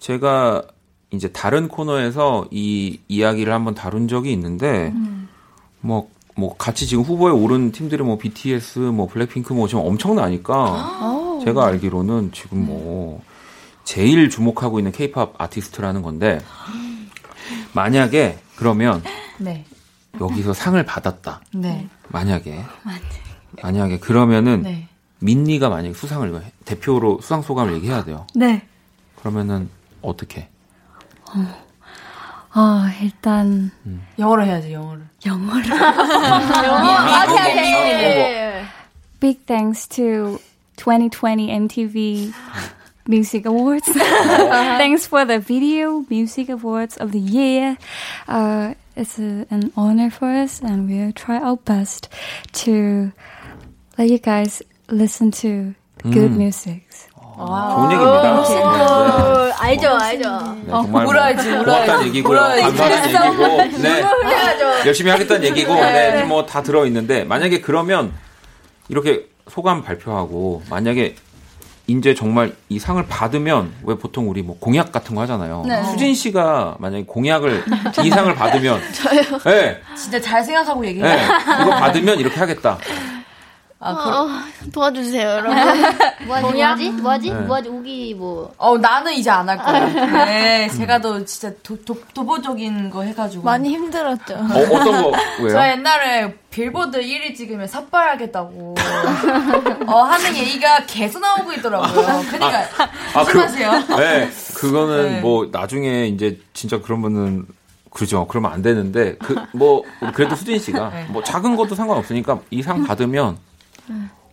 [0.00, 0.62] 제가
[1.12, 4.92] 이제 다른 코너에서 이 이야기를 한번 다룬 적이 있는데
[5.82, 6.08] 뭐.
[6.34, 12.30] 뭐 같이 지금 후보에 오른 팀들이 뭐 BTS, 뭐 블랙핑크 뭐 지금 엄청나니까 제가 알기로는
[12.32, 13.22] 지금 뭐
[13.84, 16.40] 제일 주목하고 있는 케이팝 아티스트라는 건데
[17.74, 19.02] 만약에 그러면
[19.38, 19.66] 네.
[20.22, 21.42] 여기서 상을 받았다.
[21.54, 21.86] 네.
[22.08, 22.64] 만약에
[23.62, 24.88] 만약에 그러면은 네.
[25.18, 28.26] 민니가 만약에 수상을 해- 대표로 수상 소감을 얘기해야 돼요.
[28.34, 28.66] 네.
[29.20, 29.68] 그러면은
[30.00, 30.48] 어떻게?
[31.34, 31.64] 어,
[33.01, 33.71] 일단
[34.17, 35.03] 영어로 해야지, 영어를.
[35.25, 35.65] 영어를.
[35.73, 38.65] 아, 오케이.
[39.19, 40.39] Big thanks to
[40.77, 42.31] 2020 MTV
[43.07, 43.91] Music Awards.
[43.93, 47.77] thanks for the Video Music Awards of the Year.
[48.27, 52.09] Uh, it's a, an honor for us, and we'll try our best
[52.63, 53.11] to
[53.97, 55.73] let you guys listen to
[56.03, 56.83] good music.
[57.46, 58.42] 좋은 얘기입니다.
[58.48, 60.56] 네, 어, 알죠, 알죠.
[60.64, 62.06] 네, 정말 뭐 울어야지, 고맙다는 울어야지.
[62.08, 62.38] 얘기고요.
[62.38, 62.62] 울어야지.
[62.62, 64.02] 감사하다는 얘기고, 네.
[64.86, 68.12] 열심히 하겠다는 얘기고, 네, 뭐 다 들어 있는데 만약에 그러면
[68.88, 71.14] 이렇게 소감 발표하고 만약에
[71.88, 75.64] 이제 정말 이 상을 받으면 왜 보통 우리 뭐 공약 같은 거 하잖아요.
[75.90, 77.64] 수진 씨가 만약에 공약을
[78.04, 79.22] 이 상을 받으면 저요.
[79.44, 81.04] 네, 진짜 잘 생각하고 얘기해.
[81.04, 81.26] 네,
[81.62, 82.78] 이거 받으면 이렇게 하겠다.
[83.84, 84.28] 아, 그, 어,
[84.72, 85.56] 도와주세요, 여러분.
[86.26, 86.90] 뭐하지, 뭐하지?
[86.90, 87.30] 뭐하지?
[87.30, 87.40] 네.
[87.40, 87.68] 뭐하지?
[87.68, 88.52] 우기 뭐.
[88.56, 90.06] 어, 나는 이제 안 할 거예요.
[90.24, 93.42] 네, 제가 더 진짜 도, 도, 도보적인 거 해가지고.
[93.42, 94.34] 많이 힘들었죠.
[94.34, 95.50] 어, 어떤 거 왜요?
[95.52, 98.74] 저 옛날에 빌보드 1위 찍으면 삭발하겠다고
[99.88, 102.22] 어, 하는 얘기가 계속 나오고 있더라고요.
[102.30, 102.64] 그러니까
[103.14, 103.96] 아, 그, 조심하세요.
[103.98, 105.20] 네, 그거는 네.
[105.20, 107.46] 뭐 나중에 이제 진짜 그러면은
[107.90, 108.26] 그죠.
[108.26, 109.82] 그러면 안 되는데 그 뭐
[110.14, 111.06] 그래도 수진 씨가 네.
[111.10, 113.36] 뭐 작은 것도 상관없으니까 이 상 받으면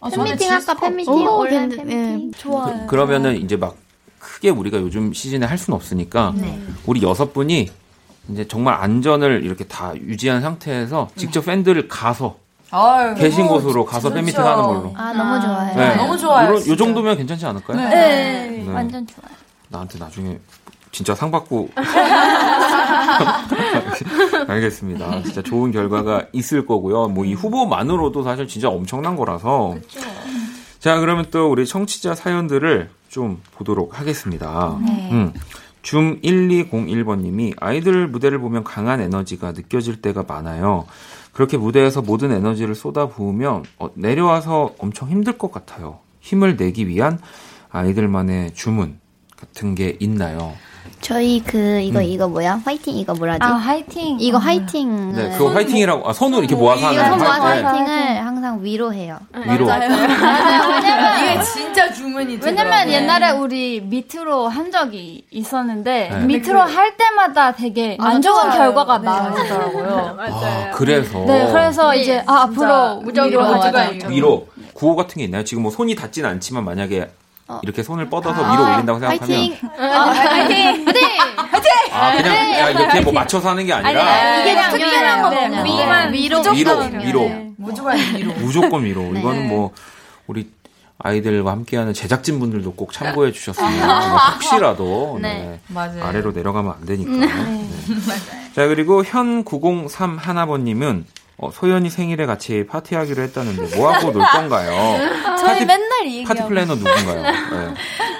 [0.01, 0.73] 아, 팬미팅 할까?
[0.75, 1.13] 팬미팅?
[1.13, 2.31] 어, 온라인 팬미팅?
[2.37, 2.87] 좋아요.
[2.87, 3.75] 그러면은 이제 막
[4.19, 6.59] 크게 우리가 요즘 시즌에 할 수는 없으니까 네.
[6.85, 7.69] 우리 여섯 분이
[8.29, 12.37] 이제 정말 안전을 이렇게 다 유지한 상태에서 직접 팬들을 가서
[12.71, 14.13] 아유, 계신 너무 곳으로 가서.
[14.13, 14.93] 팬미팅 하는 걸로.
[14.95, 15.75] 아, 너무 좋아요.
[15.75, 15.95] 네.
[15.95, 16.75] 너무 좋아요, 이런- 요.
[16.75, 17.77] 정도면 괜찮지 않을까요?
[17.77, 18.71] 네, 네.
[18.71, 19.35] 완전 좋아요.
[19.69, 20.37] 나한테 나중에
[20.91, 21.69] 진짜 상 받고
[24.47, 25.23] 알겠습니다.
[25.23, 27.07] 진짜 좋은 결과가 있을 거고요.
[27.09, 29.75] 뭐 이 후보만으로도 사실 진짜 엄청난 거라서.
[30.79, 34.77] 자, 그러면 또 우리 청취자 사연들을 좀 보도록 하겠습니다.
[35.11, 35.33] 음.
[35.81, 40.85] 줌 1201번님이 아이들 무대를 보면 강한 에너지가 느껴질 때가 많아요.
[41.33, 45.99] 그렇게 무대에서 모든 에너지를 쏟아 부으면 어, 내려와서 엄청 힘들 것 같아요.
[46.21, 47.19] 힘을 내기 위한
[47.71, 48.99] 아이들만의 주문
[49.37, 50.53] 같은 게 있나요?
[51.01, 52.61] 저희 그, 이거, 이거 뭐야?
[52.65, 53.39] 화이팅, 이거 뭐라지?
[53.41, 54.17] 아, 화이팅.
[54.19, 55.13] 이거 화이팅.
[55.13, 57.65] 네, 그거 화이팅이라고, 아, 손을 이렇게 모아서 하는 손 모아서 화이팅.
[57.67, 59.19] 화이팅을 항상 위로해요.
[59.33, 59.67] 위로.
[61.19, 62.93] 이게 진짜 주문이 왜냐면 되더라고요.
[62.93, 66.25] 옛날에 우리 밑으로 한 적이 있었는데 네.
[66.25, 70.17] 밑으로 할 때마다 되게 안 좋은 결과가 나오더라고요.
[70.19, 71.19] 아, 그래서.
[71.25, 73.59] 네, 그래서 네, 이제 아, 앞으로 무적으로.
[73.71, 74.09] 돼요.
[74.09, 74.47] 위로.
[74.73, 75.43] 구호 같은 게 있나요?
[75.43, 77.09] 지금 뭐 손이 닿진 않지만 만약에
[77.63, 79.37] 이렇게 손을 뻗어서 아, 위로 올린다고 생각하면.
[79.37, 80.85] 화이팅!
[81.91, 84.41] 아, 그냥, 야, 이렇게 뭐 맞춰서 하는 게 아니라.
[84.41, 85.63] 이게 그냥 특별한 거 네.
[85.63, 86.41] 위만 위로.
[86.51, 87.05] 위로, 네.
[87.07, 87.29] 위로.
[87.57, 88.33] 무조건 위로.
[88.33, 89.03] 무조건 위로.
[89.15, 89.71] 이거는 뭐,
[90.27, 90.49] 우리
[90.99, 93.87] 아이들과 함께하는 제작진 분들도 꼭 참고해 주셨으면.
[93.87, 95.17] 뭐 혹시라도.
[95.21, 95.59] 네.
[95.67, 96.03] 맞아요.
[96.03, 97.11] 아래로 내려가면 안 되니까.
[97.11, 97.65] 네.
[98.55, 101.05] 자, 그리고 현 903 하나번님은
[101.41, 104.71] 어, 소연이 생일에 같이 파티하기로 했다는데 뭐 하고 놀 건가요?
[105.39, 107.21] 저희 파티- 맨날 이 파티 플래너 누군가요?
[107.21, 107.33] 네.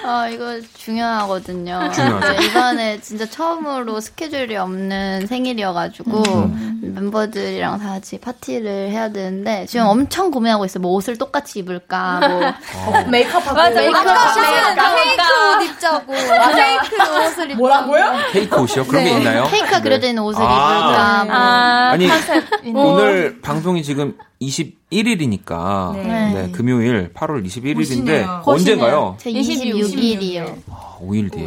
[0.06, 1.90] 아, 이거 중요하거든요.
[1.92, 2.32] 중요하죠.
[2.32, 6.80] 네, 이번에 진짜 처음으로 스케줄이 없는 생일이어가지고 음.
[6.82, 10.80] 멤버들이랑 다 같이 파티를 해야 되는데 지금 엄청 고민하고 있어요.
[10.80, 13.04] 뭐 옷을 똑같이 입을까, 뭐 어.
[13.06, 15.04] 메이크업하고 맞아, 메이크업 아까 메이크업.
[15.04, 15.22] 페이크
[15.58, 16.12] 옷 입자고
[16.54, 18.14] 페이크 옷을 입고 뭐라고요?
[18.32, 18.86] 케이크 옷이요?
[18.86, 19.44] 그런 게 있나요?
[19.50, 20.44] 케이크가 그려져 있는 옷을 아.
[20.86, 21.34] 입을까, 뭐.
[21.34, 22.04] 아니
[22.64, 22.80] 있는
[23.10, 26.02] 오늘 방송이 지금 21일이니까 네.
[26.32, 26.50] 네.
[26.52, 28.42] 금요일 8월 21일인데 보시네요.
[28.46, 29.16] 언젠가요?
[29.18, 30.54] 제 26일이요.
[30.70, 31.44] 아, 5일 뒤에.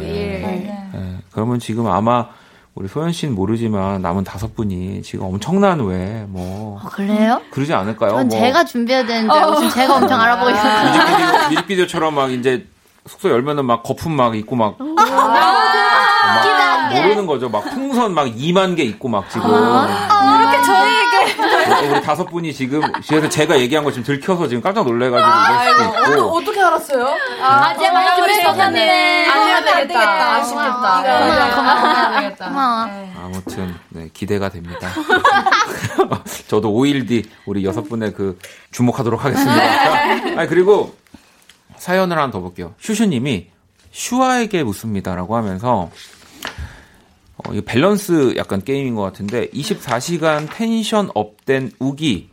[0.92, 1.16] 네.
[1.32, 2.26] 그러면 지금 아마
[2.74, 7.40] 우리 소연 씨는 모르지만 남은 다섯 분이 지금 엄청난 왜뭐 어, 그래요?
[7.50, 8.10] 그러지 않을까요?
[8.10, 10.90] 전 뭐 제가 준비해야 되는데 지금 제가 엄청 알아보고 있어요.
[10.90, 12.66] 뮤직비디오, 뮤직비디오처럼 막 이제
[13.06, 17.48] 숙소 열면은 막 거품 막 있고 막, 어, 막 모르는 거죠.
[17.48, 19.92] 막 풍선 막 2만 개 있고 막 지금 저희에게
[21.90, 26.14] 우리 다섯 분이 지금 그래서 제가 얘기한 거 지금 들켜서 지금 깜짝 놀래가지고 이럴 수도
[26.18, 27.06] 있고 어떻게 알았어요?
[27.42, 29.26] 아, 제가 많이 준비했었는데.
[29.28, 30.34] 안 해야 되겠다.
[30.36, 30.94] 아쉽겠다.
[30.96, 32.46] 안 되겠다.
[32.48, 32.88] 고마워.
[33.24, 34.88] 아무튼 네, 기대가 됩니다.
[36.48, 38.38] 저도 5일 뒤 우리 여섯 분의 그
[38.72, 40.40] 주목하도록 하겠습니다.
[40.40, 40.94] 아 그리고
[41.76, 42.74] 사연을 하나 더 볼게요.
[42.80, 43.48] 슈슈님이
[43.92, 45.90] 슈화에게 묻습니다라고 하면서
[47.36, 52.30] 어, 이 밸런스 약간 게임인 것 같은데 24시간 텐션 up된 우기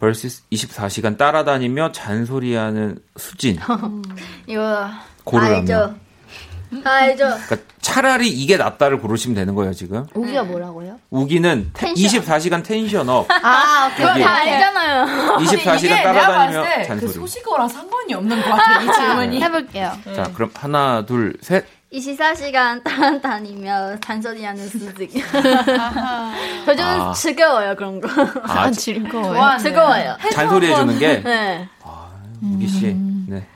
[0.00, 3.58] vs 24시간 따라다니며 잔소리하는 수진
[4.46, 4.88] 이거
[5.24, 5.94] 고르라면 알죠.
[6.84, 7.24] 알죠.
[7.46, 10.98] 그러니까 차라리 이게 낫다를 고르시면 되는 거예요 지금 우기가 뭐라고요?
[11.10, 14.06] 우기는 테- 24시간 텐션업 아, 오케이.
[14.06, 15.06] 여기 다 알잖아요.
[15.38, 19.40] 24시간 이게 내가 따라다니며 그 잔소리 소식어랑 상관이 없는 것 같아, 이 질문이.
[19.42, 19.92] 해볼게요.
[20.16, 25.12] 자 그럼 하나 둘 셋 24시간 따라다니며 잔소리하는 수직.
[25.12, 27.12] 저 좀 아.
[27.12, 28.08] 즐거워요, 그런 거.
[28.42, 28.72] 아, 좋아하는.
[29.58, 30.16] 즐거워요.
[30.32, 31.68] 잔소리 해주는 게 네.
[32.42, 32.94] 우기 씨
[33.28, 33.46] 네.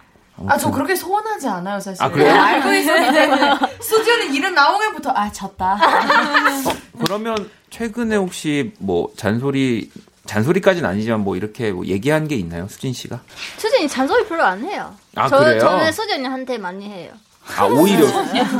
[0.46, 2.02] 아, 저 그렇게 소원하지 않아요, 사실.
[2.02, 2.32] 아, 그래요?
[2.40, 3.50] 알고 있었기 때문에.
[3.80, 5.74] 수지언니 이름 나오면부터, 아, 졌다.
[5.74, 9.90] 어, 그러면 최근에 혹시 뭐 잔소리
[10.26, 13.20] 잔소리까지는 아니지만 뭐 이렇게 뭐 얘기한 게 있나요 수진 씨가
[13.58, 14.94] 수진이 잔소리 별로 안 해요.
[15.16, 15.58] 아, 저, 그래요?
[15.60, 17.10] 저는 수진이한테 많이 해요.
[17.56, 18.06] 아 오히려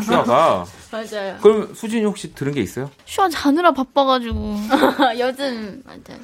[0.03, 1.37] 슈아가 맞아요.
[1.41, 2.91] 그럼 수진이 혹시 들은 게 있어요?
[3.05, 4.57] 슈아 자느라 바빠가지고
[5.19, 6.21] 요즘, 맞아요.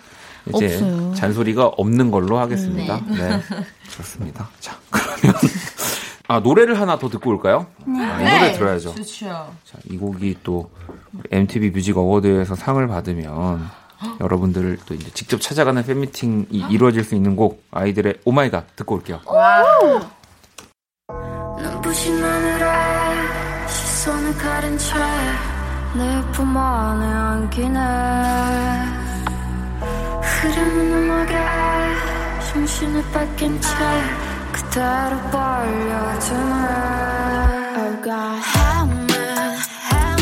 [0.54, 1.14] 이제 없어요.
[1.14, 3.00] 잔소리가 없는 걸로 하겠습니다.
[3.08, 3.40] 네.
[3.92, 4.48] 그렇습니다.
[4.60, 5.34] 자, 그러면
[6.28, 7.66] 아, 노래를 하나 더 듣고 올까요?
[7.86, 8.94] 아, 이 노래 들어야죠.
[8.96, 9.26] 좋죠.
[9.26, 10.70] 자, 이 곡이 또
[11.30, 13.68] MTV Music Award에서 상을 받으면
[14.20, 18.96] 여러분들을 또 이제 직접 찾아가는 팬미팅이 이루어질 수 있는 곡 아이들의 Oh My God 듣고
[18.96, 19.20] 올게요.
[21.86, 22.64] 눈부신 하늘에
[23.68, 24.94] 시선을 가린 채
[25.94, 27.78] 내 품 안에 안기네.
[30.22, 31.34] 흐르는 음악에
[32.52, 33.68] 정신을 뺏긴 채
[34.52, 36.66] 그대로 벌려주네.
[37.78, 39.22] Oh God Help me,
[39.90, 40.20] help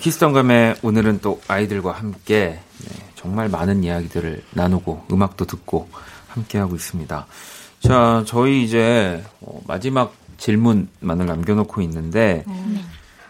[0.00, 5.88] 키스턴감의 오늘은 또 아이들과 함께 네, 정말 많은 이야기들을 나누고 음악도 듣고
[6.28, 7.26] 함께하고 있습니다.
[7.80, 12.44] 자, 저희 이제 어, 마지막 질문만을 남겨놓고 있는데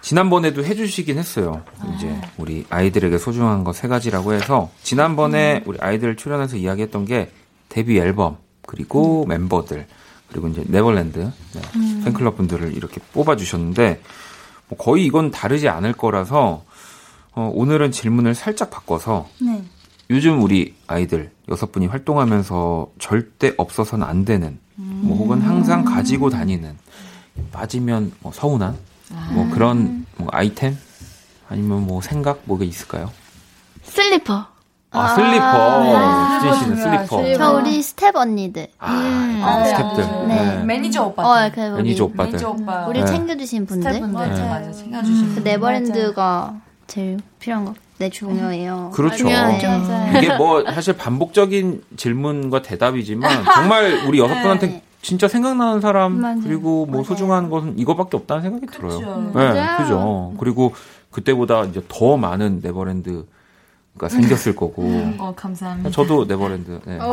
[0.01, 1.62] 지난번에도 해주시긴 했어요.
[1.97, 7.33] 이제 우리 아이들에게 소중한 거 세 가지라고 해서 지난번에 우리 아이들 출연해서 이야기했던 게
[7.68, 9.87] 데뷔 앨범 그리고 멤버들
[10.29, 14.01] 그리고 이제 네버랜드 네, 팬클럽 분들을 이렇게 뽑아주셨는데
[14.71, 16.64] 뭐 거의 이건 다르지 않을 거라서
[17.33, 19.62] 어, 오늘은 질문을 살짝 바꿔서 네.
[20.09, 26.77] 요즘 우리 아이들 여섯 분이 활동하면서 절대 없어서는 안 되는 뭐 혹은 항상 가지고 다니는
[27.53, 28.77] 빠지면 뭐 서운한
[29.33, 30.77] 뭐 그런 뭐 아이템
[31.49, 33.11] 아니면 뭐 생각 뭐가 있을까요?
[33.83, 34.47] 슬리퍼.
[34.93, 37.36] 아, 슬리퍼 수진 씨는 슬리퍼.
[37.36, 38.66] 저 우리 스태프 언니들.
[38.78, 40.57] 아, 스태프들 네.
[40.57, 40.64] 네.
[40.64, 41.22] 매니저 오빠.
[41.47, 42.86] 어, 그 우리 매니저 오빠들 매니저 오빠.
[42.86, 43.07] 우리 네.
[43.07, 43.93] 챙겨주신 분들.
[43.93, 44.28] 스태프분들.
[44.28, 44.49] 맞아, 네.
[44.49, 44.72] 맞아.
[44.72, 46.55] 챙겨주신 그 네버랜드가
[46.88, 47.74] 제일 필요한 거.
[47.99, 48.91] 네, 중요해요.
[48.95, 49.28] 그렇죠.
[49.28, 50.12] 네.
[50.16, 54.82] 이게 뭐 사실 반복적인 질문과 대답이지만 정말 우리 여섯 분한테 네.
[55.03, 56.41] 진짜 생각나는 사람 맞아요.
[56.43, 58.99] 그리고 뭐 소중한 것은 이거밖에 없다는 생각이 들어요.
[58.99, 59.32] 그쵸.
[59.34, 59.76] 네, 맞아요.
[59.78, 60.32] 그죠.
[60.38, 60.74] 그리고
[61.11, 63.24] 그때보다 이제 더 많은 네버랜드
[64.01, 64.83] 가 생겼을 거고.
[65.19, 65.91] 어, 감사합니다.
[65.91, 66.81] 저도 네버랜드.
[66.87, 66.99] 네.
[66.99, 67.07] 팀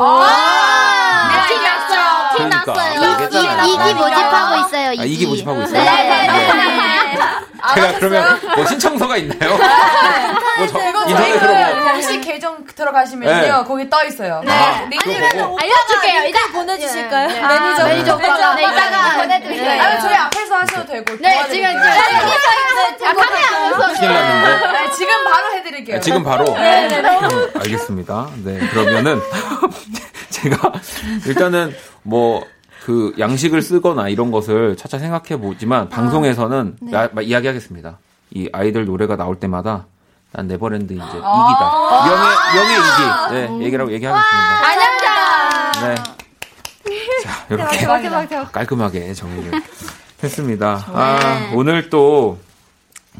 [1.64, 2.30] 났어요.
[2.38, 2.74] 팀 그러니까.
[2.74, 3.12] 났어요.
[3.12, 3.66] 얘기했잖아요.
[3.66, 4.88] 이, 기 모집하고 있어요.
[4.90, 5.14] 아, 이기.
[5.14, 5.84] 이기 모집하고 있어요.
[5.84, 7.18] 네, 네, 네.
[7.76, 9.58] 제가 그러면 뭐 신청서가 있나요?
[9.58, 10.80] 뭐 저,
[11.10, 11.92] 인터넷으로 저희 뭐.
[11.92, 13.64] 공식 계정 들어가시면요 네.
[13.68, 14.42] 거기 떠 있어요.
[14.48, 14.98] 아, 네.
[14.98, 15.60] 그거 보고.
[15.60, 16.24] 알려줄게요.
[16.24, 17.28] 일단 보내주실까요?
[17.28, 17.42] 네.
[17.42, 20.00] 매니저 매니저 오빠가 네, 이따가 보내드릴게요.
[20.02, 21.18] 저희 앞에서 하셔도 되고.
[21.20, 24.72] 네, 지금 지금 아, 카메라 보면서 큰일 났는데.
[24.72, 25.14] 네, 지금
[25.88, 25.98] 바로 해드릴게요.
[25.98, 26.44] 아, 지금 바로.
[26.54, 27.20] 네, 네, 네.
[27.20, 28.30] 음, 알겠습니다.
[28.44, 29.20] 네, 그러면은
[30.30, 30.72] 제가
[31.26, 31.74] 일단은
[32.04, 32.44] 뭐
[32.86, 36.94] 그 양식을 쓰거나 이런 것을 차차 생각해 보지만 방송에서는 네.
[36.94, 37.98] 야- 마- 이야기하겠습니다.
[38.32, 39.88] 이 아이들 노래가 나올 때마다
[40.32, 41.20] 난 네버랜드 이제 이기다.
[41.22, 42.06] 아.
[42.08, 43.58] 명예 명예 이기.
[43.60, 44.68] 네, 이기라고 얘기하겠습니다.
[44.70, 45.90] 안녕하세요.
[45.90, 45.96] 네.
[47.24, 48.52] 자, 이렇게 대박 대박 대박.
[48.54, 49.52] 깔끔하게 정리를
[50.24, 50.86] 했습니다.
[50.94, 52.40] 아, 오늘 또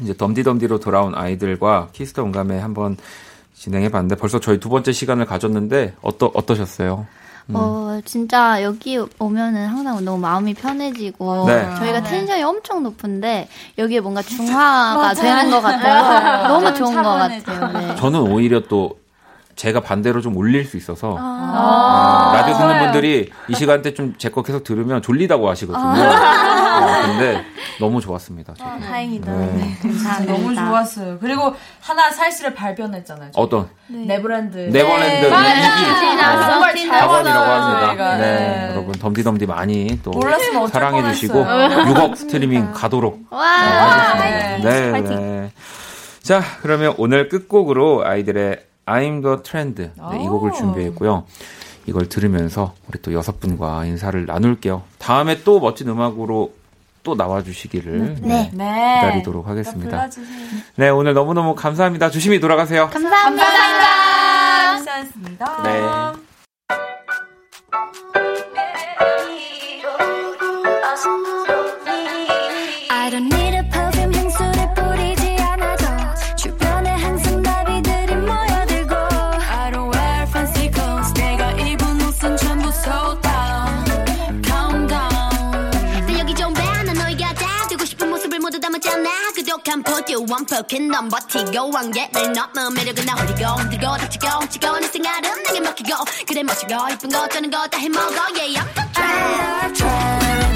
[0.02, 2.96] 이제 덤디덤디로 돌아온 아이들과 Kiss the 온감에 한번
[3.54, 7.06] 진행해 봤는데 벌써 저희 두 번째 시간을 가졌는데 어떠 어떠셨어요?
[7.54, 11.66] 어, 진짜 여기 오면은 항상 너무 마음이 편해지고 네.
[11.78, 15.14] 저희가 텐션이 엄청 높은데 여기에 뭔가 중화가.
[15.14, 17.08] 되는 것 같아서 너무 좀 좋은 것.
[17.08, 17.72] 같아요.
[17.72, 17.96] 네.
[17.96, 18.98] 저는 오히려 또
[19.58, 22.30] 제가 반대로 좀 올릴 수 있어서 아.
[22.32, 25.84] 라디오 듣는 분들이 이 시간대 좀 제 거 계속 들으면 졸리다고 하시거든요.
[25.84, 27.44] 어, 근데
[27.80, 28.54] 너무 좋았습니다.
[28.54, 28.70] 저도.
[28.80, 29.32] 다행이다.
[29.32, 29.78] 네.
[29.82, 30.32] 감사합니다.
[30.32, 31.18] 너무 좋았어요.
[31.18, 33.30] 그리고 하나 사실을 발견했잖아요.
[33.32, 33.42] 저희.
[33.44, 34.56] 어떤 네버랜드.
[34.58, 35.26] 네버랜드 네.
[35.26, 37.86] 이기 정말 잘 박원이라고 받아요, 합니다.
[37.86, 38.16] 저희가.
[38.18, 38.22] 네,
[38.68, 38.68] 네.
[38.74, 40.12] 여러분 덤디덤디 많이 또
[40.70, 41.94] 사랑해 주시고 뻔했어요.
[41.94, 44.70] 6억 스트리밍 가도록 와, 하겠습니다.
[44.70, 45.16] 네, 파이팅.
[45.16, 45.52] 네.
[46.22, 50.54] 자, 그러면 오늘 끝곡으로 아이들의 I'm the Trend 네, 이 곡을 오.
[50.54, 51.24] 준비했고요.
[51.86, 54.82] 이걸 들으면서 우리 또 여섯 분과 인사를 나눌게요.
[54.98, 56.52] 다음에 또 멋진 음악으로
[57.02, 58.50] 또 나와주시기를 네.
[58.52, 59.00] 네.
[59.00, 60.08] 기다리도록 하겠습니다.
[60.76, 62.10] 네, 오늘 너무너무 감사합니다.
[62.10, 62.90] 조심히 돌아가세요.
[62.90, 63.44] 감사합니다.
[64.76, 65.62] 감사합니다.
[65.62, 66.17] 네.
[89.34, 95.42] 그독한 포즈 완벽한 넌 버티고 한계를 넘어 매력은 나 홀리고 흔들고 다치고 치고 내 생활은
[95.44, 95.90] 내게 맡기고
[96.26, 100.47] 그래 마시고 이쁜 거 어쩌는 거 다 해먹어 Yeah I'm the trend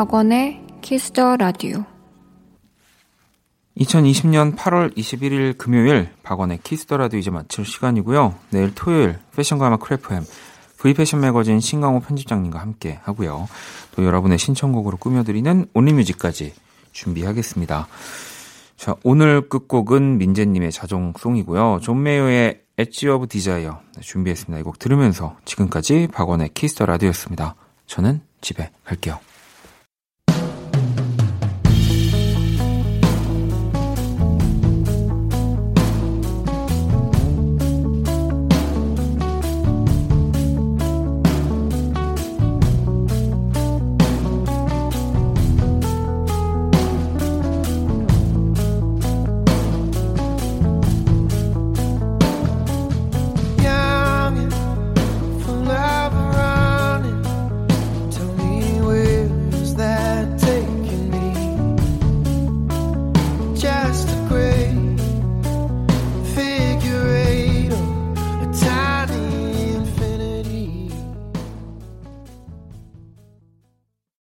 [0.00, 1.84] 박원의 Kiss the Radio
[3.76, 8.34] 2020년 8월 21일 금요일 박원의 Kiss the Radio 이제 마칠 시간이고요.
[8.48, 10.24] 내일 토요일 패션과 음악 크래프햄
[10.78, 13.46] V패션 매거진 신강호 편집장님과 함께 하고요.
[13.94, 16.54] 또 여러분의 신청곡으로 꾸며드리는 Only Music까지
[16.92, 17.86] 준비하겠습니다.
[18.78, 21.80] 자, 오늘 끝곡은 민재님의 자정송이고요.
[21.82, 24.60] 존 메이어의 Edge of Desire 준비했습니다.
[24.60, 27.54] 이 곡 들으면서 지금까지 박원의 Kiss the Radio였습니다.
[27.86, 29.18] 저는 집에 갈게요.